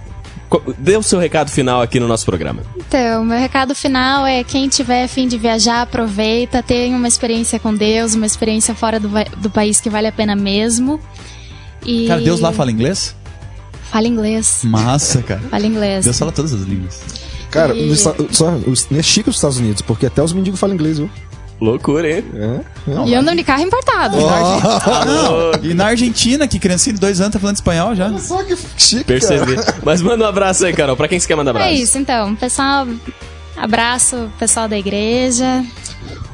Dê 0.78 0.96
o 0.96 1.02
seu 1.02 1.18
recado 1.18 1.50
final 1.50 1.80
aqui 1.80 1.98
no 2.00 2.06
nosso 2.08 2.24
programa. 2.24 2.62
Então, 2.76 3.24
meu 3.24 3.38
recado 3.38 3.74
final 3.74 4.26
é 4.26 4.42
quem 4.44 4.68
tiver 4.68 5.06
fim 5.08 5.26
de 5.28 5.36
viajar, 5.38 5.82
aproveita, 5.82 6.62
tenha 6.62 6.96
uma 6.96 7.08
experiência 7.08 7.58
com 7.58 7.74
Deus, 7.74 8.14
uma 8.14 8.26
experiência 8.26 8.74
fora 8.74 8.98
do, 9.00 9.08
do 9.38 9.50
país 9.50 9.80
que 9.80 9.88
vale 9.90 10.06
a 10.06 10.12
pena 10.12 10.34
mesmo. 10.36 11.00
E 11.84 12.06
Cara, 12.06 12.20
Deus 12.20 12.40
lá 12.40 12.52
fala 12.52 12.70
inglês? 12.70 13.14
Fala 13.90 14.08
inglês. 14.08 14.60
Massa, 14.64 15.22
cara. 15.22 15.40
Fala 15.50 15.66
inglês. 15.66 16.04
Deus 16.04 16.18
fala 16.18 16.32
todas 16.32 16.52
as 16.52 16.62
línguas. 16.62 17.00
Cara, 17.50 17.74
E- 17.74 17.92
Esta- 17.92 18.14
só, 18.32 18.52
é 18.96 19.02
chique 19.02 19.28
os 19.30 19.36
Estados 19.36 19.58
Unidos, 19.58 19.82
porque 19.82 20.06
até 20.06 20.22
os 20.22 20.32
mendigos 20.32 20.58
falam 20.58 20.74
inglês, 20.74 20.98
viu? 20.98 21.08
Loucura, 21.60 22.10
hein? 22.10 22.24
É. 22.34 23.08
E 23.08 23.14
andam 23.14 23.34
de 23.34 23.42
carro 23.44 23.62
importado. 23.62 24.16
Ah, 24.26 25.04
não. 25.04 25.70
E 25.70 25.72
na 25.74 25.86
Argentina, 25.86 26.46
que 26.48 26.58
criancinha 26.58 26.92
de 26.94 27.00
dois 27.00 27.20
anos 27.20 27.32
tá 27.32 27.38
falando 27.38 27.56
espanhol 27.56 27.94
já. 27.94 28.16
Só 28.18 28.42
que 28.42 28.56
chique, 28.76 29.04
Percebi. 29.04 29.54
cara. 29.56 29.74
Mas 29.84 30.02
manda 30.02 30.24
um 30.24 30.28
abraço 30.28 30.66
aí, 30.66 30.72
Carol. 30.72 30.96
Pra 30.96 31.08
quem 31.08 31.18
você 31.18 31.26
quer 31.26 31.36
mandar 31.36 31.52
abraço? 31.52 31.68
É 31.70 31.72
isso, 31.72 31.96
então. 31.96 32.34
Pessoal, 32.34 32.86
abraço, 33.56 34.28
pessoal 34.38 34.68
da 34.68 34.76
igreja. 34.78 35.64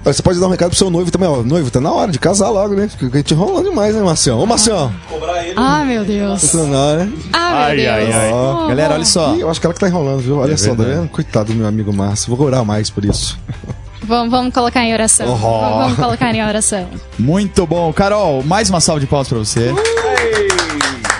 Olha, 0.02 0.14
Você 0.14 0.22
pode 0.22 0.40
dar 0.40 0.46
um 0.46 0.50
recado 0.50 0.70
pro 0.70 0.78
seu 0.78 0.88
noivo 0.90 1.10
também, 1.10 1.28
ó. 1.28 1.42
Noivo, 1.42 1.70
tá 1.70 1.78
na 1.80 1.92
hora 1.92 2.10
de 2.10 2.18
casar 2.18 2.48
logo, 2.48 2.74
né? 2.74 2.88
Fica 2.88 3.06
a 3.12 3.16
gente 3.18 3.34
enrolando 3.34 3.68
demais, 3.68 3.94
né, 3.94 4.02
Marcião? 4.02 4.40
Ô, 4.40 4.46
Marcião! 4.46 4.90
Ah, 5.56 5.84
meu 5.84 6.04
Deus. 6.04 6.50
Tá 6.50 6.58
na 6.64 6.78
hora, 6.78 7.04
né? 7.04 7.12
Ah, 7.34 7.50
meu 7.50 7.58
Ai, 7.58 7.76
Deus. 7.76 7.88
ai, 7.90 8.12
ai. 8.12 8.32
Oh, 8.32 8.66
Galera, 8.68 8.94
olha 8.94 9.04
só. 9.04 9.34
Ih, 9.36 9.40
eu 9.40 9.50
acho 9.50 9.60
que 9.60 9.66
ela 9.66 9.74
que 9.74 9.80
tá 9.80 9.88
enrolando, 9.88 10.20
viu? 10.20 10.38
Olha 10.38 10.56
só, 10.56 10.74
tá 10.74 10.82
vendo? 10.82 11.08
Coitado 11.10 11.52
do 11.52 11.58
meu 11.58 11.66
amigo 11.66 11.92
Márcio. 11.92 12.34
Vou 12.34 12.46
orar 12.46 12.64
mais 12.64 12.88
por 12.88 13.04
isso. 13.04 13.38
Vamos, 14.02 14.30
vamos 14.30 14.54
colocar 14.54 14.84
em 14.84 14.92
oração. 14.92 15.26
Oh. 15.32 15.36
Vamos, 15.36 15.78
vamos 15.78 15.96
colocar 15.98 16.34
em 16.34 16.44
oração. 16.44 16.88
Muito 17.18 17.66
bom. 17.66 17.92
Carol, 17.92 18.42
mais 18.42 18.70
uma 18.70 18.80
salva 18.80 19.00
de 19.00 19.06
palmas 19.06 19.28
pra 19.28 19.38
você. 19.38 19.72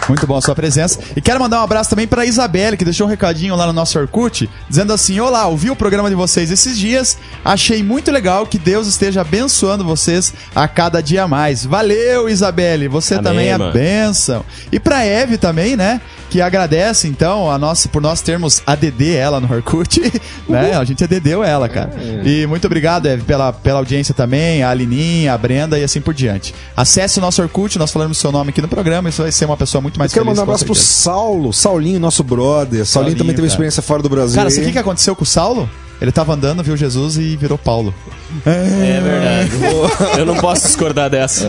Muito 0.09 0.27
bom 0.27 0.37
a 0.37 0.41
sua 0.41 0.57
presença. 0.57 0.99
E 1.15 1.21
quero 1.21 1.39
mandar 1.39 1.61
um 1.61 1.63
abraço 1.63 1.89
também 1.89 2.09
pra 2.09 2.27
Isabelle, 2.27 2.77
que 2.77 2.85
deixou 2.85 3.07
um 3.07 3.11
recadinho 3.11 3.55
lá 3.55 3.65
no 3.65 3.73
nosso 3.73 3.97
Orkut, 3.97 4.51
dizendo 4.69 4.93
assim: 4.93 5.21
Olá, 5.21 5.47
ouvi 5.47 5.71
o 5.71 5.77
programa 5.77 6.09
de 6.09 6.17
vocês 6.17 6.51
esses 6.51 6.77
dias, 6.77 7.17
achei 7.45 7.81
muito 7.81 8.11
legal 8.11 8.45
que 8.45 8.59
Deus 8.59 8.89
esteja 8.89 9.21
abençoando 9.21 9.85
vocês 9.85 10.35
a 10.53 10.67
cada 10.67 11.01
dia 11.01 11.29
mais. 11.29 11.65
Valeu, 11.65 12.29
Isabelle, 12.29 12.89
você 12.89 13.15
Amém, 13.15 13.25
também 13.25 13.49
é 13.51 13.59
mano. 13.59 13.73
bênção. 13.73 14.45
E 14.73 14.81
pra 14.81 15.05
Eve 15.05 15.39
também, 15.39 15.77
né? 15.77 16.01
Que 16.31 16.41
agradece, 16.41 17.09
então, 17.09 17.51
a 17.51 17.59
nossa, 17.59 17.89
por 17.89 18.01
nós 18.01 18.21
termos 18.21 18.63
ADD 18.65 19.15
ela 19.15 19.41
no 19.41 19.53
Orkut, 19.53 20.01
né? 20.49 20.77
A 20.77 20.85
gente 20.85 21.03
ADDeu 21.03 21.43
ela, 21.43 21.69
cara. 21.69 21.91
E 22.25 22.47
muito 22.47 22.67
obrigado, 22.67 23.07
Eve, 23.07 23.25
pela, 23.25 23.53
pela 23.53 23.81
audiência 23.81 24.15
também, 24.15 24.63
a 24.63 24.71
Alininha, 24.71 25.35
a 25.35 25.39
Brenda 25.39 25.77
e 25.79 25.83
assim 25.83 26.01
por 26.01 26.15
diante. 26.15 26.55
Acesse 26.77 27.19
o 27.19 27.21
nosso 27.21 27.43
Orkut, 27.43 27.77
nós 27.79 27.91
falamos 27.91 28.17
seu 28.19 28.31
nome 28.31 28.51
aqui 28.51 28.63
no 28.63 28.69
programa, 28.69 29.11
você 29.11 29.23
vai 29.23 29.33
ser 29.33 29.45
uma 29.45 29.57
pessoa 29.57 29.83
muito 29.83 29.99
mais 29.99 30.13
Eu 30.13 30.15
quero 30.15 30.25
feliz. 30.25 30.39
mandar 30.39 30.43
um 30.43 30.55
abraço 30.55 30.65
pro. 30.65 30.75
Saulo, 30.75 31.53
Saulinho, 31.53 31.99
nosso 31.99 32.23
brother. 32.23 32.87
Saulinho, 32.87 32.87
Saulinho, 32.87 33.17
também 33.17 33.35
teve 33.35 33.43
cara. 33.43 33.47
experiência 33.49 33.83
fora 33.83 34.03
do 34.03 34.09
Brasil. 34.09 34.37
Cara, 34.37 34.51
sabe 34.51 34.63
o 34.63 34.67
que, 34.67 34.73
que 34.73 34.79
aconteceu 34.79 35.17
com 35.17 35.25
o 35.25 35.27
Saulo? 35.27 35.69
Ele 36.01 36.11
tava 36.11 36.33
andando, 36.33 36.63
viu 36.63 36.77
Jesus 36.77 37.19
e 37.19 37.37
virou 37.37 37.59
Paulo. 37.59 37.95
É 38.47 39.01
verdade. 39.01 39.51
Eu 40.19 40.25
não 40.25 40.37
posso 40.37 40.67
discordar 40.67 41.11
dessa. 41.11 41.47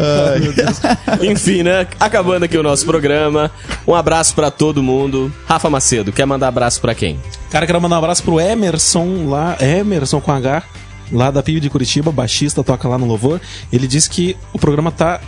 Enfim, 1.21 1.63
né? 1.63 1.87
Acabando 1.99 2.43
aqui 2.43 2.57
o 2.57 2.63
nosso 2.63 2.85
programa. 2.85 3.49
Um 3.87 3.95
abraço 3.95 4.35
pra 4.35 4.51
todo 4.51 4.83
mundo. 4.83 5.31
Rafa 5.47 5.69
Macedo, 5.69 6.11
quer 6.11 6.25
mandar 6.25 6.49
abraço 6.49 6.81
pra 6.81 6.93
quem? 6.93 7.19
Cara, 7.49 7.65
quero 7.65 7.79
mandar 7.79 7.95
um 7.95 7.99
abraço 7.99 8.23
pro 8.23 8.39
Emerson 8.39 9.29
lá, 9.29 9.57
Emerson 9.59 10.19
com 10.19 10.31
H, 10.31 10.63
lá 11.11 11.31
da 11.31 11.41
PIB 11.41 11.59
de 11.59 11.69
Curitiba, 11.69 12.11
baixista, 12.11 12.63
toca 12.63 12.87
lá 12.87 12.97
no 12.97 13.05
Louvor. 13.05 13.39
Ele 13.71 13.87
disse 13.87 14.09
que 14.09 14.35
o 14.51 14.59
programa 14.59 14.91
tá 14.91 15.21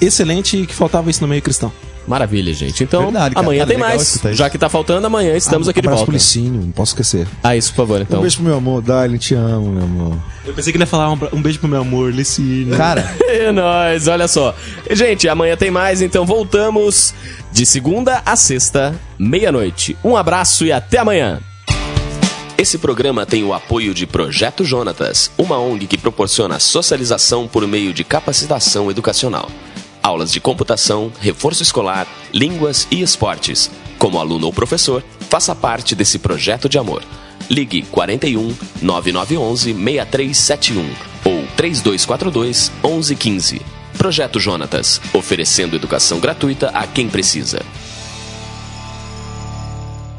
excelente 0.00 0.56
e 0.56 0.66
que 0.66 0.74
faltava 0.74 1.10
isso 1.10 1.20
no 1.20 1.28
meio 1.28 1.42
cristão. 1.42 1.70
Maravilha, 2.06 2.52
gente. 2.52 2.82
Então, 2.82 3.04
Verdade, 3.04 3.34
cara. 3.34 3.46
amanhã 3.46 3.60
Cara, 3.66 3.70
tem 3.70 3.78
mais. 3.78 4.20
Já 4.32 4.50
que 4.50 4.58
tá 4.58 4.68
faltando, 4.68 5.06
amanhã 5.06 5.36
estamos 5.36 5.68
aqui 5.68 5.80
de 5.80 5.88
volta. 5.88 6.04
pro 6.04 6.12
Licínio, 6.12 6.60
não 6.60 6.70
posso 6.72 6.92
esquecer. 6.92 7.26
Ah, 7.42 7.56
isso, 7.56 7.70
por 7.70 7.76
favor, 7.76 8.00
então. 8.00 8.18
Um 8.18 8.22
beijo 8.22 8.36
pro 8.36 8.44
meu 8.46 8.56
amor, 8.56 8.82
Darlene, 8.82 9.18
te 9.18 9.34
amo, 9.34 9.70
meu 9.70 9.84
amor. 9.84 10.16
Eu 10.44 10.52
pensei 10.52 10.72
que 10.72 10.76
ele 10.76 10.82
ia 10.84 10.88
falar 10.88 11.12
um, 11.12 11.18
um 11.32 11.42
beijo 11.42 11.58
pro 11.60 11.68
meu 11.68 11.80
amor, 11.80 12.12
Licínio. 12.12 12.76
Cara, 12.76 13.14
É 13.28 13.52
nóis, 13.52 14.08
olha 14.08 14.26
só. 14.26 14.54
Gente, 14.90 15.28
amanhã 15.28 15.56
tem 15.56 15.70
mais, 15.70 16.02
então 16.02 16.26
voltamos 16.26 17.14
de 17.52 17.64
segunda 17.64 18.22
a 18.26 18.34
sexta, 18.34 18.94
meia-noite. 19.18 19.96
Um 20.02 20.16
abraço 20.16 20.64
e 20.64 20.72
até 20.72 20.98
amanhã. 20.98 21.40
Esse 22.58 22.76
programa 22.76 23.24
tem 23.24 23.42
o 23.42 23.54
apoio 23.54 23.94
de 23.94 24.06
Projeto 24.06 24.64
Jonatas, 24.64 25.30
uma 25.38 25.58
ONG 25.58 25.86
que 25.86 25.96
proporciona 25.96 26.58
socialização 26.58 27.48
por 27.48 27.66
meio 27.66 27.94
de 27.94 28.04
capacitação 28.04 28.90
educacional. 28.90 29.48
Aulas 30.02 30.32
de 30.32 30.40
computação, 30.40 31.12
reforço 31.20 31.62
escolar, 31.62 32.06
línguas 32.32 32.86
e 32.90 33.02
esportes. 33.02 33.70
Como 33.98 34.18
aluno 34.18 34.46
ou 34.46 34.52
professor, 34.52 35.04
faça 35.28 35.54
parte 35.54 35.94
desse 35.94 36.18
projeto 36.18 36.68
de 36.68 36.78
amor. 36.78 37.02
Ligue 37.50 37.82
41 37.82 38.54
9911 38.80 39.74
6371 39.74 41.10
ou 41.24 41.46
3242 41.56 42.72
1115. 42.82 43.60
Projeto 43.98 44.40
Jonatas, 44.40 45.00
oferecendo 45.12 45.76
educação 45.76 46.18
gratuita 46.18 46.70
a 46.70 46.86
quem 46.86 47.08
precisa. 47.08 47.60